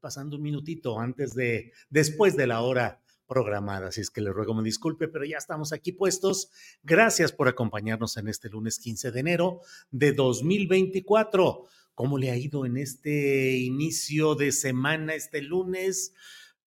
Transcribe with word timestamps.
Pasando 0.00 0.36
un 0.36 0.42
minutito 0.42 0.98
antes 0.98 1.34
de, 1.34 1.72
después 1.90 2.36
de 2.36 2.46
la 2.46 2.62
hora 2.62 3.00
programada, 3.26 3.88
así 3.88 4.00
es 4.00 4.10
que 4.10 4.20
le 4.20 4.32
ruego 4.32 4.54
me 4.54 4.64
disculpe, 4.64 5.06
pero 5.06 5.24
ya 5.24 5.36
estamos 5.36 5.72
aquí 5.72 5.92
puestos. 5.92 6.50
Gracias 6.82 7.30
por 7.30 7.46
acompañarnos 7.46 8.16
en 8.16 8.26
este 8.26 8.48
lunes 8.48 8.80
15 8.80 9.12
de 9.12 9.20
enero 9.20 9.60
de 9.92 10.12
2024. 10.12 11.64
¿Cómo 11.94 12.18
le 12.18 12.30
ha 12.30 12.36
ido 12.36 12.66
en 12.66 12.76
este 12.76 13.56
inicio 13.56 14.34
de 14.34 14.50
semana, 14.50 15.14
este 15.14 15.42
lunes? 15.42 16.12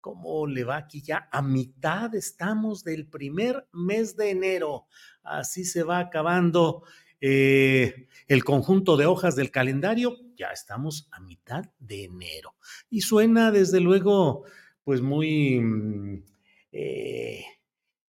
¿Cómo 0.01 0.47
le 0.47 0.65
va 0.65 0.77
aquí 0.77 1.01
ya? 1.01 1.29
A 1.33 1.43
mitad 1.43 2.15
estamos 2.15 2.85
del 2.85 3.07
primer 3.07 3.67
mes 3.73 4.17
de 4.17 4.31
enero. 4.31 4.87
Así 5.23 5.65
se 5.65 5.83
va 5.85 5.99
acabando 5.99 6.85
eh, 7.25 8.09
el 8.27 8.43
conjunto 8.43 8.97
de 8.97 9.07
hojas 9.07 9.37
del 9.37 9.53
calendario, 9.53 10.17
ya 10.37 10.49
estamos 10.49 11.09
a 11.13 11.21
mitad 11.21 11.65
de 11.79 12.05
enero. 12.05 12.57
Y 12.91 13.03
suena 13.03 13.53
desde 13.53 13.79
luego, 13.79 14.45
pues 14.83 15.01
muy 15.01 15.61
mm, 15.61 16.25
eh, 16.73 17.45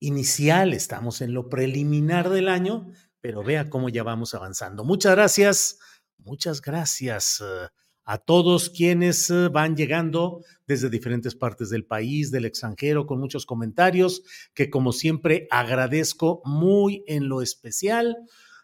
inicial, 0.01 0.73
estamos 0.73 1.21
en 1.21 1.33
lo 1.33 1.47
preliminar 1.47 2.29
del 2.29 2.49
año, 2.49 2.91
pero 3.21 3.43
vea 3.43 3.69
cómo 3.69 3.87
ya 3.87 4.03
vamos 4.03 4.33
avanzando. 4.33 4.83
Muchas 4.83 5.15
gracias, 5.15 5.79
muchas 6.17 6.61
gracias. 6.61 7.41
Eh, 7.41 7.69
a 8.09 8.17
todos 8.17 8.69
quienes 8.69 9.33
van 9.51 9.75
llegando 9.75 10.41
desde 10.65 10.89
diferentes 10.89 11.35
partes 11.35 11.69
del 11.69 11.85
país, 11.85 12.31
del 12.31 12.45
extranjero, 12.45 13.05
con 13.05 13.19
muchos 13.19 13.45
comentarios 13.45 14.23
que 14.53 14.69
como 14.69 14.93
siempre 14.93 15.45
agradezco 15.51 16.41
muy 16.45 17.03
en 17.05 17.27
lo 17.27 17.41
especial 17.41 18.15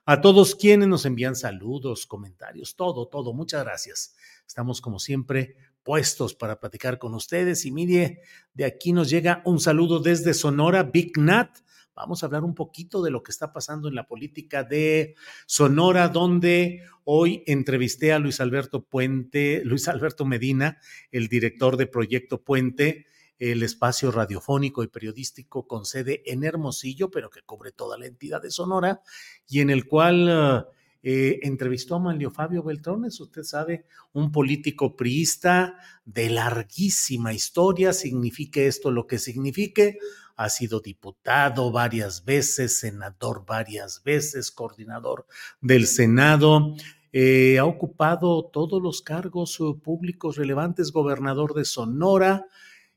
a 0.06 0.22
todos 0.22 0.56
quienes 0.56 0.88
nos 0.88 1.06
envían 1.06 1.36
saludos, 1.36 2.06
comentarios, 2.06 2.76
todo, 2.76 3.08
todo. 3.08 3.34
Muchas 3.34 3.64
gracias. 3.64 4.16
Estamos 4.46 4.82
como 4.82 5.00
siempre 5.00 5.56
puestos 5.84 6.34
para 6.34 6.60
platicar 6.60 6.98
con 6.98 7.14
ustedes. 7.14 7.66
Y 7.66 7.72
mire, 7.72 8.22
de 8.54 8.66
aquí 8.66 8.92
nos 8.92 9.10
llega 9.10 9.42
un 9.46 9.60
saludo 9.60 10.00
desde 10.00 10.34
Sonora, 10.34 10.84
Big 10.84 11.18
Nat. 11.18 11.58
Vamos 11.96 12.24
a 12.24 12.26
hablar 12.26 12.44
un 12.44 12.56
poquito 12.56 13.04
de 13.04 13.12
lo 13.12 13.22
que 13.22 13.32
está 13.32 13.54
pasando 13.54 13.88
en 13.88 13.96
la 13.96 14.08
política 14.08 14.64
de 14.64 15.16
Sonora, 15.46 16.10
donde 16.10 16.82
hoy 17.04 17.44
entrevisté 17.46 18.12
a 18.14 18.20
Luis 18.20 18.42
Alberto 18.42 18.84
Puente, 18.84 19.62
Luis 19.64 19.88
Alberto 19.88 20.26
Medina, 20.26 20.80
el 21.12 21.28
director 21.28 21.78
de 21.78 21.86
Proyecto 21.86 22.44
Puente, 22.44 23.06
el 23.40 23.64
espacio 23.64 24.12
radiofónico 24.12 24.84
y 24.84 24.88
periodístico 24.88 25.68
con 25.68 25.86
sede 25.86 26.24
en 26.26 26.44
Hermosillo, 26.44 27.10
pero 27.10 27.30
que 27.30 27.42
cubre 27.42 27.72
toda 27.72 27.98
la 27.98 28.06
entidad 28.06 28.42
de 28.42 28.52
Sonora, 28.52 29.02
y 29.48 29.60
en 29.60 29.70
el 29.70 29.86
cual 29.86 30.68
eh, 31.02 31.40
entrevistó 31.44 31.96
a 31.96 32.00
Manlio 32.00 32.32
Fabio 32.32 32.64
Beltrones, 32.64 33.20
usted 33.20 33.44
sabe, 33.44 33.86
un 34.14 34.32
político 34.32 34.96
priista 34.96 35.76
de 36.06 36.30
larguísima 36.30 37.34
historia, 37.34 37.92
signifique 37.92 38.68
esto 38.68 38.90
lo 38.90 39.06
que 39.06 39.20
signifique, 39.20 39.98
ha 40.36 40.50
sido 40.50 40.80
diputado 40.80 41.72
varias 41.72 42.26
veces, 42.26 42.80
senador 42.80 43.46
varias 43.46 44.02
veces, 44.04 44.52
coordinador 44.52 45.28
del 45.62 45.88
Senado. 45.88 46.74
Eh, 47.12 47.60
ha 47.60 47.66
ocupado 47.66 48.50
todos 48.52 48.82
los 48.82 49.02
cargos 49.02 49.60
uh, 49.60 49.80
públicos 49.80 50.38
relevantes, 50.38 50.92
gobernador 50.92 51.54
de 51.54 51.66
Sonora, 51.66 52.48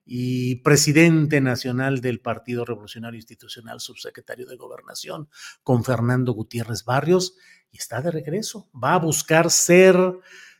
y 0.08 0.56
presidente 0.56 1.40
nacional 1.40 2.00
del 2.00 2.20
Partido 2.20 2.64
Revolucionario 2.64 3.18
Institucional, 3.18 3.80
subsecretario 3.80 4.46
de 4.46 4.56
Gobernación, 4.56 5.28
con 5.64 5.82
Fernando 5.82 6.32
Gutiérrez 6.32 6.84
Barrios, 6.84 7.34
y 7.72 7.78
está 7.78 8.00
de 8.00 8.12
regreso. 8.12 8.70
Va 8.72 8.94
a 8.94 9.00
buscar 9.00 9.50
ser 9.50 9.96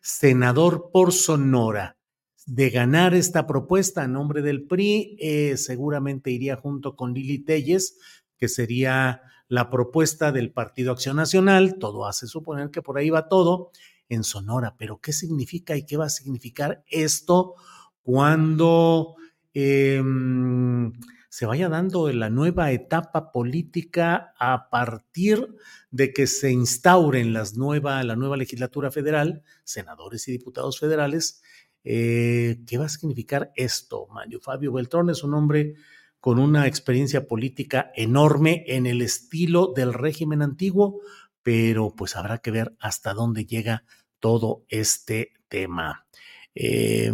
senador 0.03 0.91
por 0.93 1.13
Sonora. 1.13 1.97
De 2.45 2.71
ganar 2.71 3.15
esta 3.15 3.47
propuesta 3.47 4.03
a 4.03 4.09
nombre 4.09 4.43
del 4.43 4.67
PRI, 4.67 5.17
eh, 5.21 5.57
seguramente 5.57 6.31
iría 6.31 6.57
junto 6.57 6.97
con 6.97 7.15
Lili 7.15 7.39
Telles, 7.39 7.99
que 8.37 8.49
sería 8.49 9.23
la 9.49 9.71
propuesta 9.71 10.33
del 10.33 10.53
Partido 10.53 10.93
Acción 10.93 11.17
Nacional. 11.17 11.77
Todo 11.79 12.07
hace 12.07 12.27
suponer 12.27 12.71
que 12.71 12.83
por 12.83 12.99
ahí 12.99 13.11
va 13.11 13.29
todo 13.29 13.71
en 14.09 14.25
Sonora. 14.25 14.75
Pero, 14.77 15.01
¿qué 15.01 15.13
significa 15.13 15.77
y 15.77 15.87
qué 15.87 15.97
va 15.97 16.07
a 16.07 16.11
significar 16.11 16.85
esto 16.89 17.55
cuando 18.03 19.17
Em, 19.59 20.93
se 21.31 21.47
vaya 21.47 21.71
dando 21.71 22.13
la 22.13 22.29
nueva 22.29 22.73
etapa 22.73 23.33
política 23.33 24.35
a 24.39 24.69
partir 24.69 25.49
de 25.91 26.13
que 26.13 26.27
se 26.27 26.51
instauren 26.53 27.33
las 27.33 27.57
nueva, 27.57 28.05
la 28.05 28.17
nueva 28.17 28.37
legislatura 28.37 28.91
federal, 28.91 29.43
senadores 29.65 30.29
y 30.29 30.33
diputados 30.33 30.79
federales. 30.79 31.43
Eh, 31.85 32.59
¿Qué 32.67 32.77
va 32.77 32.85
a 32.85 32.91
significar 32.91 33.51
esto? 33.57 34.09
Mario 34.09 34.41
Fabio 34.41 34.73
Beltrón 34.73 35.09
es 35.09 35.25
un 35.25 35.33
hombre 35.33 35.77
con 36.21 36.39
una 36.39 36.67
experiencia 36.67 37.27
política 37.27 37.91
enorme 37.95 38.63
en 38.67 38.85
el 38.85 39.01
estilo 39.01 39.73
del 39.75 39.95
régimen 39.95 40.43
antiguo, 40.43 41.01
pero 41.43 41.95
pues 41.97 42.15
habrá 42.15 42.39
que 42.39 42.51
ver 42.51 42.77
hasta 42.79 43.15
dónde 43.15 43.47
llega 43.47 43.85
todo 44.21 44.67
este 44.69 45.33
tema. 45.49 46.07
Eh, 46.55 47.11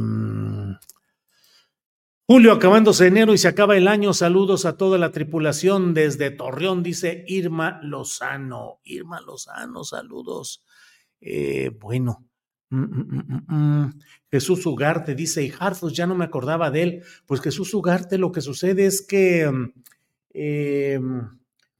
Julio, 2.32 2.52
acabándose 2.52 3.08
enero 3.08 3.34
y 3.34 3.38
se 3.38 3.46
acaba 3.46 3.76
el 3.76 3.86
año. 3.86 4.14
Saludos 4.14 4.64
a 4.64 4.78
toda 4.78 4.96
la 4.96 5.12
tripulación 5.12 5.92
desde 5.92 6.30
Torreón, 6.30 6.82
dice 6.82 7.26
Irma 7.28 7.78
Lozano. 7.82 8.80
Irma 8.84 9.20
Lozano, 9.20 9.84
saludos. 9.84 10.64
Eh, 11.20 11.76
bueno, 11.78 12.26
mm, 12.70 12.84
mm, 12.84 13.44
mm, 13.48 14.00
Jesús 14.30 14.64
Ugarte 14.64 15.14
dice, 15.14 15.44
y 15.44 15.52
Harfus, 15.58 15.92
ya 15.92 16.06
no 16.06 16.14
me 16.14 16.24
acordaba 16.24 16.70
de 16.70 16.82
él. 16.82 17.02
Pues 17.26 17.42
Jesús 17.42 17.74
Ugarte, 17.74 18.16
lo 18.16 18.32
que 18.32 18.40
sucede 18.40 18.86
es 18.86 19.06
que, 19.06 19.42
em, 20.32 21.28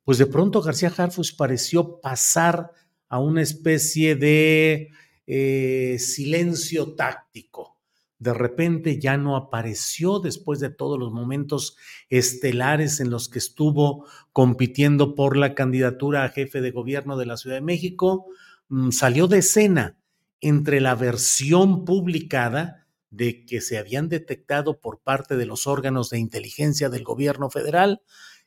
pues 0.04 0.18
de 0.18 0.26
pronto 0.26 0.60
García 0.60 0.92
Harfus 0.94 1.32
pareció 1.32 1.98
pasar 1.98 2.72
a 3.08 3.20
una 3.20 3.40
especie 3.40 4.16
de 4.16 4.90
eh, 5.26 5.96
silencio 5.98 6.94
táctico 6.94 7.72
de 8.22 8.34
repente 8.34 9.00
ya 9.00 9.16
no 9.16 9.34
apareció 9.34 10.20
después 10.20 10.60
de 10.60 10.70
todos 10.70 10.96
los 10.96 11.12
momentos 11.12 11.76
estelares 12.08 13.00
en 13.00 13.10
los 13.10 13.28
que 13.28 13.40
estuvo 13.40 14.06
compitiendo 14.32 15.16
por 15.16 15.36
la 15.36 15.56
candidatura 15.56 16.22
a 16.22 16.28
jefe 16.28 16.60
de 16.60 16.70
gobierno 16.70 17.16
de 17.16 17.26
la 17.26 17.36
Ciudad 17.36 17.56
de 17.56 17.62
México, 17.62 18.26
mm, 18.68 18.90
salió 18.92 19.26
de 19.26 19.38
escena 19.38 19.98
entre 20.40 20.80
la 20.80 20.94
versión 20.94 21.84
publicada 21.84 22.86
de 23.10 23.44
que 23.44 23.60
se 23.60 23.76
habían 23.76 24.08
detectado 24.08 24.80
por 24.80 25.00
parte 25.00 25.36
de 25.36 25.46
los 25.46 25.66
órganos 25.66 26.08
de 26.08 26.20
inteligencia 26.20 26.88
del 26.88 27.02
gobierno 27.02 27.50
federal 27.50 28.02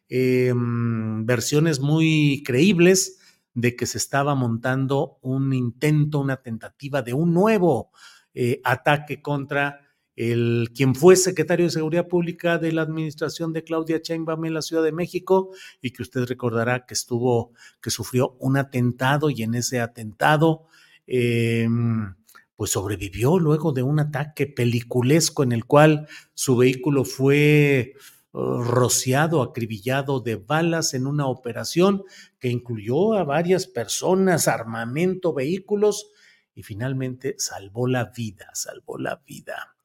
em, 0.07 1.25
versiones 1.25 1.81
muy 1.81 2.43
creíbles 2.45 3.19
de 3.53 3.75
que 3.75 3.87
se 3.87 3.97
estaba 3.97 4.35
montando 4.35 5.17
un 5.21 5.51
intento, 5.51 6.19
una 6.19 6.37
tentativa 6.37 7.01
de 7.01 7.13
un 7.13 7.33
nuevo 7.33 7.91
eh, 8.35 8.61
ataque 8.63 9.21
contra 9.21 9.81
el 10.15 10.71
quien 10.73 10.95
fue 10.95 11.15
secretario 11.15 11.65
de 11.65 11.71
Seguridad 11.71 12.07
Pública 12.07 12.57
de 12.57 12.71
la 12.71 12.81
administración 12.81 13.51
de 13.53 13.63
Claudia 13.63 13.99
Sheinbaum 14.01 14.45
en 14.45 14.53
la 14.53 14.61
Ciudad 14.61 14.83
de 14.83 14.91
México 14.91 15.51
y 15.81 15.91
que 15.91 16.03
usted 16.03 16.25
recordará 16.25 16.85
que 16.85 16.93
estuvo, 16.93 17.51
que 17.81 17.89
sufrió 17.89 18.35
un 18.39 18.57
atentado 18.57 19.29
y 19.29 19.43
en 19.43 19.55
ese 19.55 19.81
atentado, 19.81 20.67
em, 21.05 22.15
pues 22.55 22.71
sobrevivió 22.71 23.39
luego 23.39 23.73
de 23.73 23.83
un 23.83 23.99
ataque 23.99 24.47
peliculesco 24.47 25.43
en 25.43 25.51
el 25.51 25.65
cual 25.65 26.07
su 26.33 26.55
vehículo 26.55 27.03
fue 27.03 27.95
uh, 28.31 28.61
rociado, 28.61 29.41
acribillado 29.41 30.21
de 30.21 30.37
balas 30.37 30.93
en 30.93 31.05
una 31.07 31.27
operación 31.27 32.03
que 32.39 32.49
incluyó 32.49 33.13
a 33.13 33.25
varias 33.25 33.67
personas, 33.67 34.47
armamento, 34.47 35.33
vehículos 35.33 36.11
y 36.55 36.63
finalmente 36.63 37.35
salvó 37.37 37.87
la 37.87 38.05
vida, 38.05 38.49
salvó 38.53 38.97
la 38.97 39.21
vida. 39.27 39.75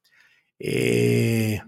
Eh, 0.58 1.60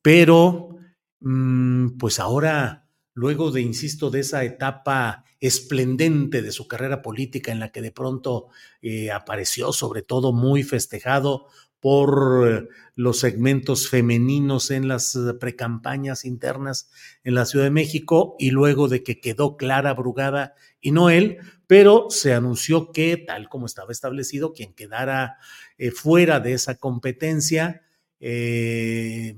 pero, 0.00 0.76
mm, 1.20 1.98
pues 1.98 2.20
ahora, 2.20 2.86
luego 3.14 3.50
de, 3.50 3.60
insisto, 3.62 4.10
de 4.10 4.20
esa 4.20 4.44
etapa 4.44 5.24
esplendente 5.40 6.42
de 6.42 6.52
su 6.52 6.66
carrera 6.66 7.02
política 7.02 7.52
en 7.52 7.60
la 7.60 7.70
que 7.70 7.82
de 7.82 7.92
pronto 7.92 8.48
eh, 8.80 9.10
apareció 9.10 9.72
sobre 9.72 10.02
todo 10.02 10.32
muy 10.32 10.62
festejado 10.62 11.46
por 11.80 12.68
los 12.94 13.18
segmentos 13.20 13.88
femeninos 13.88 14.70
en 14.70 14.88
las 14.88 15.18
precampañas 15.38 16.24
internas 16.24 16.90
en 17.24 17.34
la 17.34 17.46
Ciudad 17.46 17.64
de 17.64 17.70
México 17.70 18.34
y 18.38 18.50
luego 18.50 18.88
de 18.88 19.02
que 19.02 19.20
quedó 19.20 19.56
Clara 19.56 19.94
Brugada 19.94 20.54
y 20.80 20.90
no 20.90 21.10
él, 21.10 21.38
pero 21.66 22.06
se 22.10 22.34
anunció 22.34 22.92
que, 22.92 23.16
tal 23.16 23.48
como 23.48 23.66
estaba 23.66 23.92
establecido, 23.92 24.52
quien 24.52 24.74
quedara 24.74 25.38
eh, 25.76 25.90
fuera 25.90 26.40
de 26.40 26.54
esa 26.54 26.76
competencia 26.76 27.82
eh, 28.20 29.36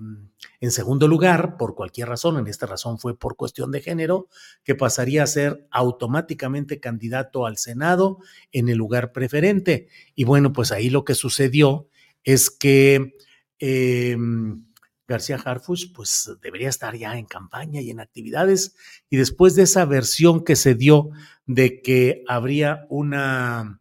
en 0.61 0.71
segundo 0.71 1.07
lugar, 1.07 1.57
por 1.57 1.75
cualquier 1.75 2.09
razón, 2.09 2.39
en 2.39 2.47
esta 2.47 2.67
razón 2.67 2.99
fue 2.99 3.19
por 3.19 3.37
cuestión 3.37 3.71
de 3.71 3.81
género, 3.81 4.29
que 4.65 4.75
pasaría 4.75 5.23
a 5.23 5.27
ser 5.27 5.67
automáticamente 5.71 6.81
candidato 6.81 7.47
al 7.47 7.59
Senado 7.59 8.19
en 8.53 8.69
el 8.69 8.79
lugar 8.79 9.13
preferente. 9.13 9.89
Y 10.15 10.25
bueno, 10.25 10.53
pues 10.53 10.73
ahí 10.73 10.91
lo 10.91 11.05
que 11.05 11.15
sucedió 11.15 11.89
es 12.25 12.51
que 12.51 13.15
eh, 13.59 14.17
García 15.11 15.41
Harfuch 15.45 15.93
pues 15.93 16.31
debería 16.41 16.69
estar 16.69 16.97
ya 16.97 17.19
en 17.19 17.27
campaña 17.27 17.81
y 17.81 17.91
en 17.91 17.99
actividades. 17.99 18.77
Y 19.11 19.17
después 19.17 19.57
de 19.57 19.65
esa 19.65 19.85
versión 19.85 20.45
que 20.45 20.55
se 20.55 20.77
dio 20.77 21.11
de 21.47 21.83
que 21.83 22.23
habría 22.29 22.87
una 22.89 23.81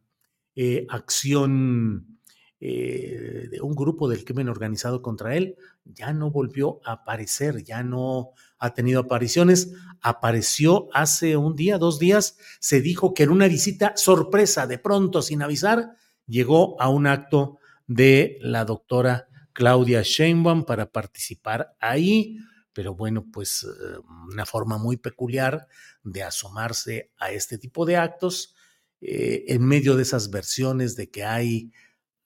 eh, 0.56 0.88
acción 0.90 2.20
eh, 2.60 3.48
de 3.52 3.62
un 3.62 3.76
grupo 3.76 4.10
del 4.10 4.26
crimen 4.26 4.50
organizado 4.50 5.04
contra 5.04 5.36
él, 5.36 5.56
ya 5.86 6.14
no 6.14 6.32
volvió 6.32 6.82
a 6.84 6.94
aparecer, 6.94 7.64
ya 7.64 7.84
no 7.84 8.32
ha 8.58 8.74
tenido 8.74 9.02
apariciones. 9.02 9.72
Apareció 10.02 10.90
hace 10.94 11.38
un 11.38 11.56
día, 11.56 11.78
dos 11.78 12.00
días, 12.00 12.38
se 12.60 12.82
dijo 12.82 13.14
que 13.14 13.24
en 13.24 13.30
una 13.30 13.48
visita 13.48 13.94
sorpresa, 13.96 14.66
de 14.66 14.80
pronto, 14.80 15.22
sin 15.22 15.44
avisar, 15.44 15.92
llegó 16.26 16.82
a 16.82 16.90
un 16.90 17.06
acto 17.06 17.60
de 17.90 18.38
la 18.40 18.66
doctora 18.66 19.28
Claudia 19.52 20.04
Sheinbaum 20.04 20.64
para 20.64 20.92
participar 20.92 21.76
ahí, 21.80 22.38
pero 22.72 22.94
bueno, 22.94 23.26
pues 23.34 23.64
eh, 23.64 23.98
una 24.32 24.46
forma 24.46 24.78
muy 24.78 24.96
peculiar 24.96 25.68
de 26.04 26.22
asomarse 26.22 27.12
a 27.18 27.32
este 27.32 27.58
tipo 27.58 27.88
de 27.88 27.98
actos 27.98 28.56
eh, 29.02 29.46
en 29.48 29.66
medio 29.66 29.96
de 29.96 30.04
esas 30.04 30.30
versiones 30.30 30.96
de 30.96 31.10
que 31.10 31.24
hay 31.24 31.72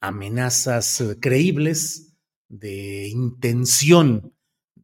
amenazas 0.01 0.99
eh, 0.99 1.17
creíbles 1.19 2.13
de 2.49 3.07
intención 3.07 4.35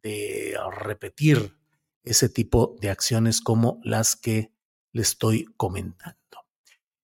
de 0.01 0.55
repetir 0.81 1.57
ese 2.03 2.29
tipo 2.29 2.77
de 2.79 2.89
acciones 2.89 3.41
como 3.41 3.81
las 3.83 4.15
que 4.15 4.53
le 4.93 5.01
estoy 5.01 5.45
comentando. 5.57 6.15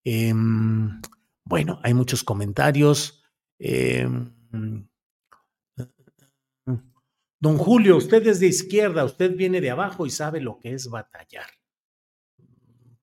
Em, 0.05 1.01
bueno, 1.43 1.81
hay 1.83 1.93
muchos 1.93 2.23
comentarios. 2.23 3.24
Em, 3.59 4.31
don 7.39 7.57
Julio, 7.57 7.97
usted 7.97 8.25
es 8.27 8.39
de 8.39 8.47
izquierda, 8.47 9.05
usted 9.05 9.35
viene 9.35 9.61
de 9.61 9.71
abajo 9.71 10.05
y 10.05 10.09
sabe 10.09 10.41
lo 10.41 10.59
que 10.59 10.73
es 10.73 10.89
batallar. 10.89 11.47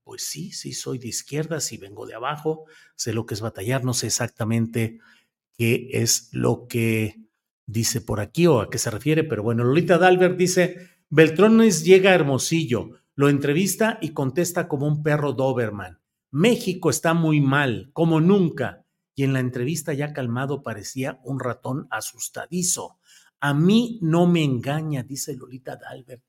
Pues 0.04 0.28
sí, 0.28 0.52
sí, 0.52 0.72
soy 0.72 0.98
de 0.98 1.08
izquierda, 1.08 1.60
sí 1.60 1.78
vengo 1.78 2.06
de 2.06 2.14
abajo, 2.14 2.66
sé 2.96 3.12
lo 3.12 3.24
que 3.24 3.34
es 3.34 3.40
batallar, 3.40 3.84
no 3.84 3.94
sé 3.94 4.08
exactamente 4.08 5.00
qué 5.56 5.88
es 5.92 6.28
lo 6.32 6.66
que 6.66 7.22
dice 7.66 8.00
por 8.00 8.20
aquí 8.20 8.46
o 8.46 8.60
a 8.60 8.70
qué 8.70 8.78
se 8.78 8.90
refiere, 8.90 9.24
pero 9.24 9.42
bueno, 9.42 9.64
Lolita 9.64 9.98
Dalbert 9.98 10.36
dice, 10.36 10.90
Beltrones 11.08 11.84
llega 11.84 12.10
a 12.10 12.14
Hermosillo, 12.14 12.90
lo 13.14 13.28
entrevista 13.28 13.98
y 14.00 14.10
contesta 14.10 14.68
como 14.68 14.86
un 14.86 15.02
perro 15.02 15.32
Doberman. 15.32 16.00
México 16.30 16.90
está 16.90 17.14
muy 17.14 17.40
mal, 17.40 17.90
como 17.92 18.20
nunca. 18.20 18.81
Y 19.14 19.24
en 19.24 19.32
la 19.32 19.40
entrevista 19.40 19.92
ya 19.92 20.12
calmado 20.12 20.62
parecía 20.62 21.20
un 21.24 21.40
ratón 21.40 21.86
asustadizo. 21.90 22.98
A 23.40 23.54
mí 23.54 23.98
no 24.02 24.26
me 24.26 24.44
engaña, 24.44 25.02
dice 25.02 25.36
Lolita 25.36 25.76
Dalbert. 25.76 26.22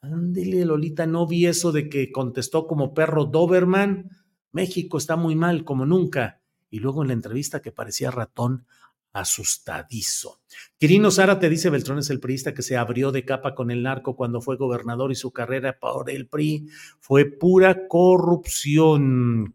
Ándele, 0.00 0.64
Lolita, 0.64 1.06
no 1.06 1.26
vi 1.26 1.46
eso 1.46 1.72
de 1.72 1.88
que 1.88 2.10
contestó 2.10 2.66
como 2.66 2.94
perro 2.94 3.26
Doberman. 3.26 4.10
México 4.50 4.98
está 4.98 5.16
muy 5.16 5.36
mal, 5.36 5.64
como 5.64 5.86
nunca. 5.86 6.40
Y 6.70 6.80
luego 6.80 7.02
en 7.02 7.08
la 7.08 7.14
entrevista 7.14 7.60
que 7.60 7.70
parecía 7.70 8.10
ratón 8.10 8.66
asustadizo. 9.12 10.40
Quirino 10.78 11.10
te 11.10 11.48
dice 11.48 11.70
Beltrón 11.70 11.98
es 11.98 12.10
el 12.10 12.20
priista 12.20 12.54
que 12.54 12.62
se 12.62 12.76
abrió 12.76 13.12
de 13.12 13.24
capa 13.24 13.54
con 13.54 13.70
el 13.70 13.82
narco 13.82 14.16
cuando 14.16 14.40
fue 14.40 14.56
gobernador 14.56 15.12
y 15.12 15.14
su 15.14 15.32
carrera 15.32 15.78
por 15.78 16.10
el 16.10 16.28
PRI 16.28 16.68
fue 17.00 17.26
pura 17.26 17.86
corrupción. 17.88 19.54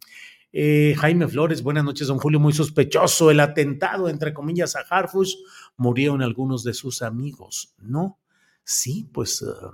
Eh, 0.59 0.95
Jaime 0.97 1.27
Flores, 1.27 1.61
buenas 1.61 1.83
noches, 1.83 2.07
don 2.07 2.17
Julio, 2.17 2.39
muy 2.39 2.51
sospechoso 2.51 3.29
el 3.29 3.41
atentado, 3.41 4.09
entre 4.09 4.33
comillas, 4.33 4.75
a 4.75 4.79
Harfush, 4.79 5.35
murieron 5.75 6.23
algunos 6.23 6.63
de 6.63 6.73
sus 6.73 7.03
amigos, 7.03 7.75
¿no? 7.77 8.19
Sí, 8.63 9.07
pues... 9.13 9.43
Uh, 9.43 9.69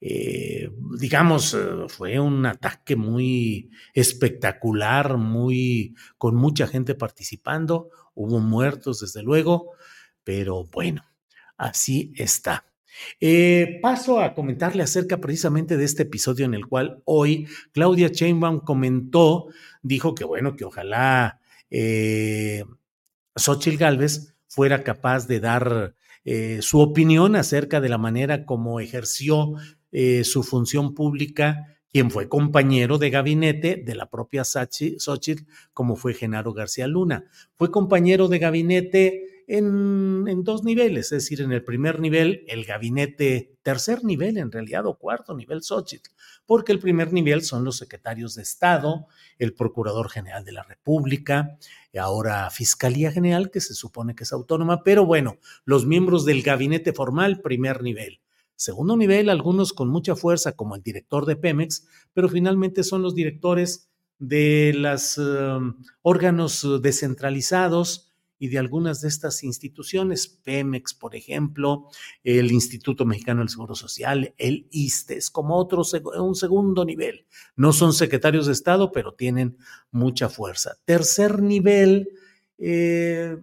eh, 0.00 0.70
digamos, 0.98 1.52
eh, 1.52 1.58
fue 1.88 2.18
un 2.20 2.46
ataque 2.46 2.96
muy 2.96 3.68
espectacular, 3.92 5.18
muy 5.18 5.94
con 6.16 6.36
mucha 6.36 6.66
gente 6.66 6.94
participando, 6.94 7.90
hubo 8.14 8.38
muertos 8.38 9.00
desde 9.00 9.22
luego, 9.22 9.72
pero 10.24 10.64
bueno, 10.64 11.04
así 11.58 12.14
está. 12.16 12.67
Eh, 13.20 13.78
paso 13.82 14.20
a 14.20 14.34
comentarle 14.34 14.82
acerca 14.82 15.18
precisamente 15.18 15.76
de 15.76 15.84
este 15.84 16.04
episodio 16.04 16.44
en 16.44 16.54
el 16.54 16.66
cual 16.66 17.02
hoy 17.04 17.46
Claudia 17.72 18.10
Chainbaum 18.10 18.60
comentó, 18.60 19.46
dijo 19.82 20.14
que 20.14 20.24
bueno, 20.24 20.56
que 20.56 20.64
ojalá 20.64 21.40
eh, 21.70 22.64
Xochitl 23.36 23.76
Galvez 23.76 24.34
fuera 24.46 24.82
capaz 24.82 25.26
de 25.26 25.40
dar 25.40 25.94
su 26.60 26.80
opinión 26.80 27.36
acerca 27.36 27.80
de 27.80 27.88
la 27.88 27.96
manera 27.96 28.44
como 28.44 28.80
ejerció 28.80 29.54
eh, 29.90 30.24
su 30.24 30.42
función 30.42 30.94
pública 30.94 31.78
quien 31.90 32.10
fue 32.10 32.28
compañero 32.28 32.98
de 32.98 33.08
gabinete 33.08 33.82
de 33.82 33.94
la 33.94 34.10
propia 34.10 34.44
Xochitl, 34.44 35.44
como 35.72 35.96
fue 35.96 36.12
Genaro 36.12 36.52
García 36.52 36.86
Luna. 36.86 37.24
Fue 37.54 37.70
compañero 37.70 38.28
de 38.28 38.38
gabinete 38.38 39.37
en, 39.48 40.44
dos 40.44 40.62
niveles, 40.62 41.06
es 41.06 41.22
decir, 41.24 41.40
en 41.40 41.52
el 41.52 41.64
primer 41.64 42.00
nivel, 42.00 42.44
el 42.48 42.66
gabinete, 42.66 43.56
tercer 43.62 44.04
nivel 44.04 44.36
en 44.36 44.52
realidad, 44.52 44.86
o 44.86 44.98
cuarto 44.98 45.34
nivel 45.34 45.62
Xochitl, 45.62 46.10
porque 46.44 46.70
el 46.70 46.78
primer 46.78 47.14
nivel 47.14 47.42
son 47.42 47.64
los 47.64 47.78
secretarios 47.78 48.34
de 48.34 48.42
Estado, 48.42 49.06
el 49.38 49.54
Procurador 49.54 50.10
General 50.10 50.44
de 50.44 50.52
la 50.52 50.62
República, 50.62 51.56
y 51.92 51.98
ahora 51.98 52.50
Fiscalía 52.50 53.10
General, 53.10 53.50
que 53.50 53.60
se 53.60 53.74
supone 53.74 54.14
que 54.14 54.24
es 54.24 54.32
autónoma, 54.32 54.84
pero 54.84 55.06
bueno, 55.06 55.38
los 55.64 55.86
miembros 55.86 56.26
del 56.26 56.42
gabinete 56.42 56.92
formal, 56.92 57.40
primer 57.40 57.82
nivel. 57.82 58.20
Segundo 58.54 58.96
nivel, 58.98 59.30
algunos 59.30 59.72
con 59.72 59.88
mucha 59.88 60.14
fuerza, 60.14 60.52
como 60.52 60.74
el 60.74 60.82
director 60.82 61.24
de 61.24 61.36
Pemex, 61.36 61.86
pero 62.12 62.28
finalmente 62.28 62.84
son 62.84 63.00
los 63.00 63.14
directores 63.14 63.88
de 64.18 64.74
los 64.76 65.16
um, 65.16 65.76
órganos 66.02 66.66
descentralizados 66.82 68.07
y 68.38 68.48
de 68.48 68.58
algunas 68.58 69.00
de 69.00 69.08
estas 69.08 69.42
instituciones, 69.42 70.28
Pemex, 70.28 70.94
por 70.94 71.14
ejemplo, 71.14 71.88
el 72.22 72.52
Instituto 72.52 73.04
Mexicano 73.04 73.40
del 73.40 73.48
Seguro 73.48 73.74
Social, 73.74 74.34
el 74.38 74.66
ISTE, 74.70 75.16
es 75.16 75.30
como 75.30 75.56
otro, 75.56 75.82
un 76.20 76.34
segundo 76.34 76.84
nivel. 76.84 77.26
No 77.56 77.72
son 77.72 77.92
secretarios 77.92 78.46
de 78.46 78.52
Estado, 78.52 78.92
pero 78.92 79.14
tienen 79.14 79.58
mucha 79.90 80.28
fuerza. 80.28 80.76
Tercer 80.84 81.42
nivel, 81.42 82.10
eh, 82.58 83.36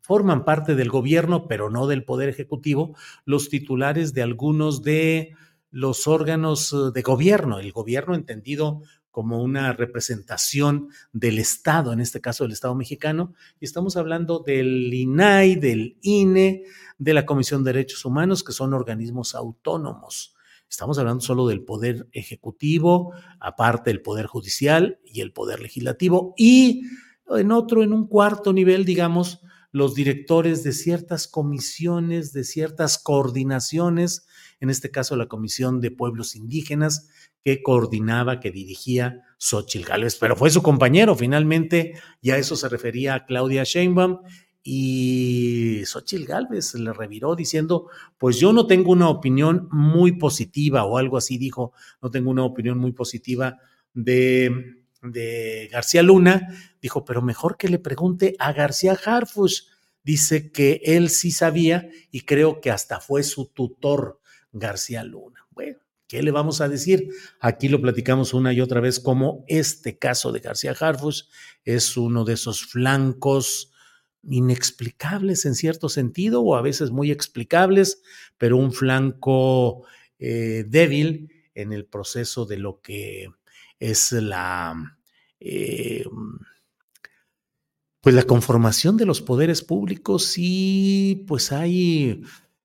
forman 0.00 0.44
parte 0.44 0.74
del 0.74 0.88
gobierno, 0.88 1.46
pero 1.46 1.70
no 1.70 1.86
del 1.86 2.04
Poder 2.04 2.28
Ejecutivo, 2.28 2.96
los 3.24 3.48
titulares 3.48 4.12
de 4.12 4.22
algunos 4.22 4.82
de 4.82 5.34
los 5.70 6.08
órganos 6.08 6.72
eh, 6.72 6.90
de 6.92 7.02
gobierno, 7.02 7.60
el 7.60 7.72
gobierno 7.72 8.14
entendido 8.14 8.82
como 9.10 9.42
una 9.42 9.72
representación 9.72 10.88
del 11.12 11.38
Estado, 11.38 11.92
en 11.92 12.00
este 12.00 12.20
caso 12.20 12.44
del 12.44 12.52
Estado 12.52 12.74
mexicano, 12.74 13.34
y 13.60 13.64
estamos 13.64 13.96
hablando 13.96 14.40
del 14.40 14.92
INAI, 14.92 15.56
del 15.56 15.96
INE, 16.02 16.64
de 16.98 17.14
la 17.14 17.26
Comisión 17.26 17.64
de 17.64 17.72
Derechos 17.72 18.04
Humanos, 18.04 18.44
que 18.44 18.52
son 18.52 18.74
organismos 18.74 19.34
autónomos. 19.34 20.34
Estamos 20.68 20.98
hablando 20.98 21.20
solo 21.20 21.48
del 21.48 21.64
poder 21.64 22.08
ejecutivo, 22.12 23.12
aparte 23.40 23.90
del 23.90 24.02
poder 24.02 24.26
judicial 24.26 25.00
y 25.04 25.20
el 25.20 25.32
poder 25.32 25.60
legislativo, 25.60 26.34
y 26.36 26.82
en 27.28 27.52
otro, 27.52 27.82
en 27.82 27.92
un 27.92 28.06
cuarto 28.06 28.52
nivel, 28.52 28.84
digamos, 28.84 29.40
los 29.72 29.94
directores 29.94 30.62
de 30.64 30.72
ciertas 30.72 31.28
comisiones, 31.28 32.32
de 32.32 32.44
ciertas 32.44 32.98
coordinaciones, 32.98 34.26
en 34.60 34.70
este 34.70 34.90
caso 34.90 35.16
la 35.16 35.26
Comisión 35.26 35.80
de 35.80 35.90
Pueblos 35.90 36.36
Indígenas, 36.36 37.08
que 37.42 37.62
coordinaba, 37.62 38.40
que 38.40 38.50
dirigía 38.50 39.22
Xochitl 39.38 39.86
Gálvez, 39.86 40.16
pero 40.20 40.36
fue 40.36 40.50
su 40.50 40.62
compañero 40.62 41.16
finalmente, 41.16 41.94
y 42.20 42.30
a 42.30 42.36
eso 42.36 42.56
se 42.56 42.68
refería 42.68 43.24
Claudia 43.26 43.64
Sheinbaum, 43.64 44.20
y 44.62 45.80
Xochitl 45.86 46.26
Gálvez 46.26 46.74
le 46.74 46.92
reviró 46.92 47.34
diciendo, 47.34 47.88
pues 48.18 48.38
yo 48.38 48.52
no 48.52 48.66
tengo 48.66 48.92
una 48.92 49.08
opinión 49.08 49.68
muy 49.72 50.12
positiva, 50.12 50.84
o 50.84 50.98
algo 50.98 51.16
así 51.16 51.38
dijo, 51.38 51.72
no 52.02 52.10
tengo 52.10 52.30
una 52.30 52.44
opinión 52.44 52.78
muy 52.78 52.92
positiva 52.92 53.58
de, 53.94 54.84
de 55.02 55.68
García 55.72 56.02
Luna, 56.02 56.48
dijo, 56.82 57.06
pero 57.06 57.22
mejor 57.22 57.56
que 57.56 57.68
le 57.68 57.78
pregunte 57.78 58.36
a 58.38 58.52
García 58.52 58.98
Harfush, 59.02 59.62
dice 60.02 60.52
que 60.52 60.80
él 60.84 61.08
sí 61.08 61.30
sabía 61.30 61.88
y 62.10 62.22
creo 62.22 62.60
que 62.60 62.70
hasta 62.70 63.00
fue 63.00 63.22
su 63.22 63.46
tutor 63.46 64.19
García 64.52 65.04
Luna. 65.04 65.46
Bueno, 65.50 65.78
¿qué 66.06 66.22
le 66.22 66.30
vamos 66.30 66.60
a 66.60 66.68
decir? 66.68 67.08
Aquí 67.40 67.68
lo 67.68 67.80
platicamos 67.80 68.34
una 68.34 68.52
y 68.52 68.60
otra 68.60 68.80
vez 68.80 69.00
como 69.00 69.44
este 69.48 69.98
caso 69.98 70.32
de 70.32 70.40
García 70.40 70.74
Harfush 70.78 71.22
es 71.64 71.96
uno 71.96 72.24
de 72.24 72.34
esos 72.34 72.64
flancos 72.64 73.72
inexplicables 74.22 75.46
en 75.46 75.54
cierto 75.54 75.88
sentido 75.88 76.42
o 76.42 76.56
a 76.56 76.62
veces 76.62 76.90
muy 76.90 77.10
explicables, 77.10 78.02
pero 78.38 78.56
un 78.56 78.72
flanco 78.72 79.84
eh, 80.18 80.64
débil 80.68 81.32
en 81.54 81.72
el 81.72 81.86
proceso 81.86 82.46
de 82.46 82.58
lo 82.58 82.80
que 82.80 83.28
es 83.78 84.12
la... 84.12 84.98
Eh, 85.40 86.04
pues 88.02 88.14
la 88.14 88.22
conformación 88.22 88.96
de 88.96 89.04
los 89.04 89.20
poderes 89.20 89.62
públicos 89.62 90.34
y 90.38 91.24
pues 91.28 91.52
hay 91.52 92.22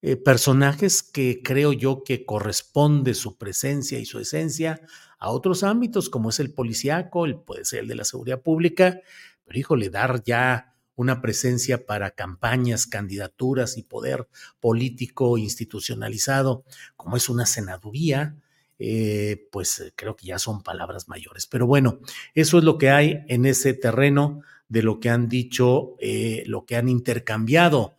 eh, 0.08 0.18
personajes 0.18 1.02
que 1.02 1.42
creo 1.42 1.74
yo 1.74 2.04
que 2.04 2.26
corresponde 2.26 3.16
su 3.16 3.40
presencia 3.40 3.98
y 3.98 4.06
su 4.06 4.20
esencia 4.20 4.80
a 5.18 5.32
otros 5.32 5.64
ámbitos, 5.64 6.12
como 6.12 6.30
es 6.30 6.40
el 6.40 6.54
policiaco, 6.54 7.26
el, 7.26 7.38
puede 7.38 7.66
ser 7.66 7.80
el 7.80 7.88
de 7.88 7.96
la 7.96 8.04
seguridad 8.04 8.40
pública, 8.40 9.02
pero 9.46 9.58
híjole, 9.58 9.90
dar 9.90 10.24
ya 10.24 10.76
una 10.94 11.24
presencia 11.24 11.88
para 11.88 12.12
campañas, 12.12 12.86
candidaturas 12.86 13.80
y 13.80 13.82
poder 13.82 14.28
político 14.60 15.40
institucionalizado, 15.40 16.66
como 16.96 17.18
es 17.18 17.28
una 17.28 17.48
senaduría, 17.48 18.36
eh, 18.78 19.48
pues 19.52 19.92
creo 19.96 20.16
que 20.16 20.28
ya 20.28 20.38
son 20.38 20.62
palabras 20.62 21.08
mayores. 21.08 21.48
Pero 21.48 21.66
bueno, 21.66 21.98
eso 22.36 22.60
es 22.60 22.64
lo 22.64 22.78
que 22.78 22.92
hay 22.92 23.24
en 23.28 23.48
ese 23.48 23.74
terreno 23.74 24.44
de 24.70 24.84
lo 24.84 25.00
que 25.00 25.10
han 25.10 25.30
dicho, 25.30 25.96
eh, 26.00 26.44
lo 26.46 26.64
que 26.68 26.76
han 26.76 26.90
intercambiado 26.90 27.96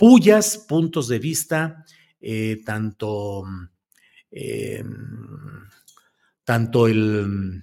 puyas 0.00 0.56
puntos 0.56 1.08
de 1.08 1.18
vista, 1.18 1.84
eh, 2.22 2.62
tanto, 2.64 3.44
eh, 4.30 4.82
tanto 6.42 6.86
el, 6.86 7.62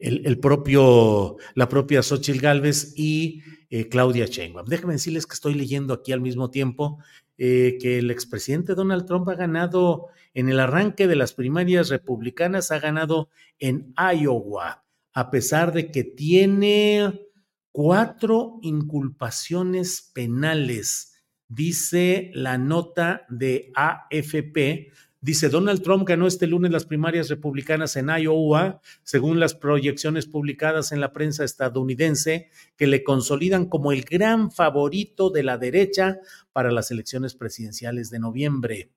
el, 0.00 0.40
propio, 0.40 1.36
la 1.54 1.68
propia 1.68 2.02
Xochitl 2.02 2.40
Galvez 2.40 2.92
y 2.96 3.40
eh, 3.70 3.88
Claudia 3.88 4.26
Sheinbaum. 4.26 4.66
Déjenme 4.66 4.94
decirles 4.94 5.28
que 5.28 5.34
estoy 5.34 5.54
leyendo 5.54 5.94
aquí 5.94 6.10
al 6.10 6.20
mismo 6.20 6.50
tiempo 6.50 6.98
que 7.36 7.98
el 7.98 8.10
expresidente 8.10 8.74
Donald 8.74 9.06
Trump 9.06 9.28
ha 9.28 9.34
ganado 9.34 10.06
en 10.34 10.48
el 10.48 10.58
arranque 10.58 11.06
de 11.06 11.16
las 11.16 11.34
primarias 11.34 11.88
republicanas, 11.88 12.72
ha 12.72 12.80
ganado 12.80 13.28
en 13.60 13.94
Iowa, 13.96 14.84
a 15.12 15.30
pesar 15.30 15.72
de 15.72 15.92
que 15.92 16.02
tiene 16.02 17.28
cuatro 17.70 18.58
inculpaciones 18.62 20.10
penales 20.12 21.13
dice 21.48 22.30
la 22.34 22.58
nota 22.58 23.26
de 23.28 23.72
AFP. 23.74 24.92
Dice, 25.20 25.48
Donald 25.48 25.82
Trump 25.82 26.06
ganó 26.06 26.26
este 26.26 26.46
lunes 26.46 26.70
las 26.70 26.84
primarias 26.84 27.30
republicanas 27.30 27.96
en 27.96 28.10
Iowa, 28.10 28.82
según 29.04 29.40
las 29.40 29.54
proyecciones 29.54 30.26
publicadas 30.26 30.92
en 30.92 31.00
la 31.00 31.14
prensa 31.14 31.44
estadounidense, 31.44 32.50
que 32.76 32.86
le 32.86 33.02
consolidan 33.02 33.64
como 33.64 33.92
el 33.92 34.02
gran 34.02 34.50
favorito 34.50 35.30
de 35.30 35.42
la 35.42 35.56
derecha 35.56 36.18
para 36.52 36.70
las 36.70 36.90
elecciones 36.90 37.34
presidenciales 37.34 38.10
de 38.10 38.18
noviembre. 38.18 38.90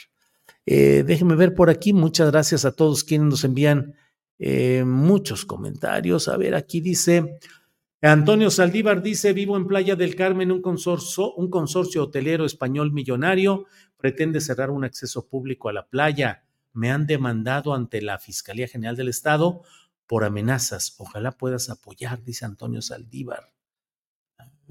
Eh, 0.65 1.03
déjenme 1.07 1.36
ver 1.36 1.53
por 1.53 1.69
aquí. 1.69 1.93
Muchas 1.93 2.29
gracias 2.31 2.65
a 2.65 2.74
todos 2.74 3.03
quienes 3.03 3.29
nos 3.29 3.43
envían 3.43 3.95
eh, 4.39 4.83
muchos 4.86 5.45
comentarios. 5.45 6.27
A 6.27 6.38
ver, 6.38 6.55
aquí 6.55 6.81
dice, 6.81 7.39
Antonio 8.07 8.49
Saldívar 8.49 9.01
dice, 9.01 9.33
vivo 9.33 9.57
en 9.57 9.67
Playa 9.67 9.95
del 9.95 10.15
Carmen, 10.15 10.51
un 10.51 10.61
consorcio, 10.61 11.33
un 11.33 11.49
consorcio 11.49 12.03
hotelero 12.03 12.45
español 12.45 12.91
millonario 12.91 13.65
pretende 13.97 14.39
cerrar 14.39 14.69
un 14.69 14.83
acceso 14.83 15.27
público 15.27 15.69
a 15.69 15.73
la 15.73 15.87
playa. 15.87 16.43
Me 16.73 16.91
han 16.91 17.07
demandado 17.07 17.73
ante 17.73 18.01
la 18.01 18.19
Fiscalía 18.19 18.67
General 18.67 18.95
del 18.95 19.07
Estado 19.07 19.61
por 20.05 20.23
amenazas. 20.23 20.95
Ojalá 20.99 21.31
puedas 21.31 21.69
apoyar, 21.69 22.23
dice 22.23 22.45
Antonio 22.45 22.81
Saldívar. 22.81 23.51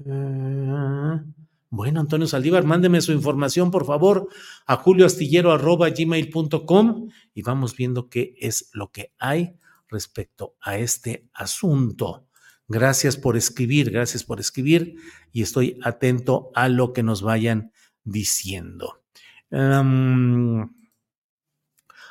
Ah, 0.09 1.23
bueno, 1.69 1.99
Antonio 1.99 2.27
Saldívar, 2.27 2.63
mándeme 2.63 3.01
su 3.01 3.11
información, 3.11 3.71
por 3.71 3.85
favor, 3.85 4.29
a 4.65 4.77
julioastillero.gmail.com 4.77 7.09
y 7.33 7.41
vamos 7.41 7.75
viendo 7.75 8.09
qué 8.09 8.35
es 8.39 8.69
lo 8.73 8.89
que 8.91 9.13
hay 9.19 9.57
respecto 9.89 10.55
a 10.61 10.77
este 10.77 11.27
asunto. 11.33 12.26
Gracias 12.67 13.15
por 13.17 13.37
escribir, 13.37 13.91
gracias 13.91 14.23
por 14.23 14.39
escribir 14.39 14.97
y 15.31 15.41
estoy 15.41 15.79
atento 15.83 16.51
a 16.53 16.67
lo 16.67 16.91
que 16.91 17.03
nos 17.03 17.21
vayan 17.21 17.71
diciendo. 18.03 19.01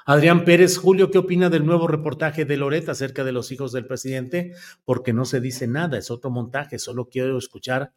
Adrián 0.06 0.44
Pérez, 0.44 0.78
Julio, 0.78 1.10
¿qué 1.10 1.18
opina 1.18 1.50
del 1.50 1.66
nuevo 1.66 1.88
reportaje 1.88 2.44
de 2.44 2.56
Loret 2.56 2.88
acerca 2.88 3.24
de 3.24 3.32
los 3.32 3.52
hijos 3.52 3.72
del 3.72 3.86
presidente? 3.86 4.54
Porque 4.84 5.12
no 5.12 5.24
se 5.24 5.40
dice 5.40 5.66
nada, 5.66 5.98
es 5.98 6.10
otro 6.10 6.30
montaje, 6.30 6.78
solo 6.78 7.08
quiero 7.08 7.36
escuchar 7.36 7.92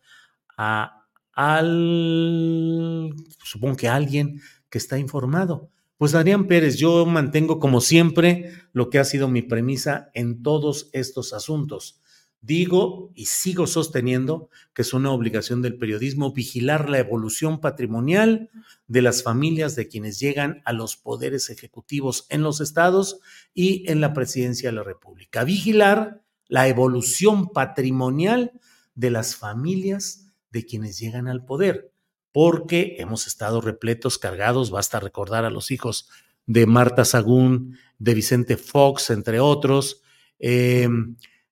a 0.58 0.96
al, 1.34 3.14
supongo 3.46 3.78
que 3.78 3.88
alguien 3.88 4.42
que 4.70 4.78
está 4.78 4.98
informado. 4.98 5.70
Pues 5.98 6.14
Adrián 6.14 6.48
Pérez, 6.48 6.76
yo 6.76 7.06
mantengo 7.06 7.60
como 7.60 7.80
siempre 7.80 8.52
lo 8.74 8.90
que 8.90 9.00
ha 9.00 9.06
sido 9.06 9.30
mi 9.30 9.42
premisa 9.42 10.10
en 10.14 10.44
todos 10.44 10.90
estos 10.92 11.32
asuntos. 11.32 12.02
Digo 12.42 13.12
y 13.16 13.26
sigo 13.26 13.68
sosteniendo 13.68 14.50
que 14.74 14.84
es 14.84 14.94
una 14.94 15.12
obligación 15.12 15.62
del 15.62 15.78
periodismo 15.78 16.32
vigilar 16.32 16.90
la 16.90 17.00
evolución 17.00 17.60
patrimonial 17.60 18.50
de 18.88 19.02
las 19.02 19.24
familias 19.24 19.76
de 19.76 19.90
quienes 19.90 20.20
llegan 20.20 20.62
a 20.64 20.72
los 20.72 20.96
poderes 20.96 21.50
ejecutivos 21.50 22.28
en 22.30 22.42
los 22.42 22.62
estados 22.62 23.20
y 23.54 23.90
en 23.92 24.00
la 24.00 24.14
presidencia 24.14 24.70
de 24.70 24.76
la 24.78 24.84
República. 24.84 25.44
Vigilar 25.44 26.22
la 26.48 26.70
evolución 26.70 27.50
patrimonial 27.50 28.54
de 28.96 29.12
las 29.12 29.36
familias 29.36 30.32
de 30.52 30.66
quienes 30.66 30.98
llegan 30.98 31.28
al 31.28 31.44
poder, 31.44 31.92
porque 32.32 32.96
hemos 33.00 33.28
estado 33.28 33.60
repletos, 33.60 34.18
cargados, 34.18 34.72
basta 34.72 35.02
recordar 35.02 35.44
a 35.44 35.50
los 35.50 35.72
hijos 35.72 36.10
de 36.46 36.66
Marta 36.66 37.04
Sagún, 37.04 37.78
de 37.98 38.14
Vicente 38.14 38.56
Fox, 38.56 39.10
entre 39.10 39.42
otros. 39.42 40.02
Eh, 40.40 40.88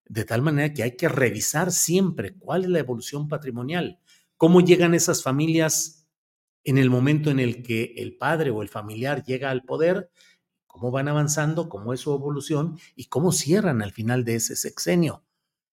de 0.10 0.26
tal 0.26 0.42
manera 0.42 0.74
que 0.74 0.84
hay 0.84 0.96
que 0.96 1.10
revisar 1.10 1.72
siempre 1.72 2.34
cuál 2.34 2.64
es 2.64 2.70
la 2.70 2.80
evolución 2.80 3.28
patrimonial, 3.28 4.00
cómo 4.38 4.62
llegan 4.62 4.94
esas 4.94 5.24
familias 5.24 6.08
en 6.64 6.78
el 6.78 6.90
momento 6.90 7.32
en 7.32 7.40
el 7.40 7.64
que 7.64 7.94
el 7.98 8.18
padre 8.18 8.52
o 8.52 8.62
el 8.62 8.70
familiar 8.70 9.24
llega 9.24 9.50
al 9.50 9.64
poder, 9.64 10.10
cómo 10.66 10.92
van 10.92 11.08
avanzando, 11.08 11.70
cómo 11.70 11.94
es 11.94 12.02
su 12.02 12.14
evolución 12.14 12.78
y 12.96 13.06
cómo 13.06 13.32
cierran 13.32 13.82
al 13.82 13.94
final 13.94 14.26
de 14.26 14.36
ese 14.36 14.56
sexenio. 14.56 15.24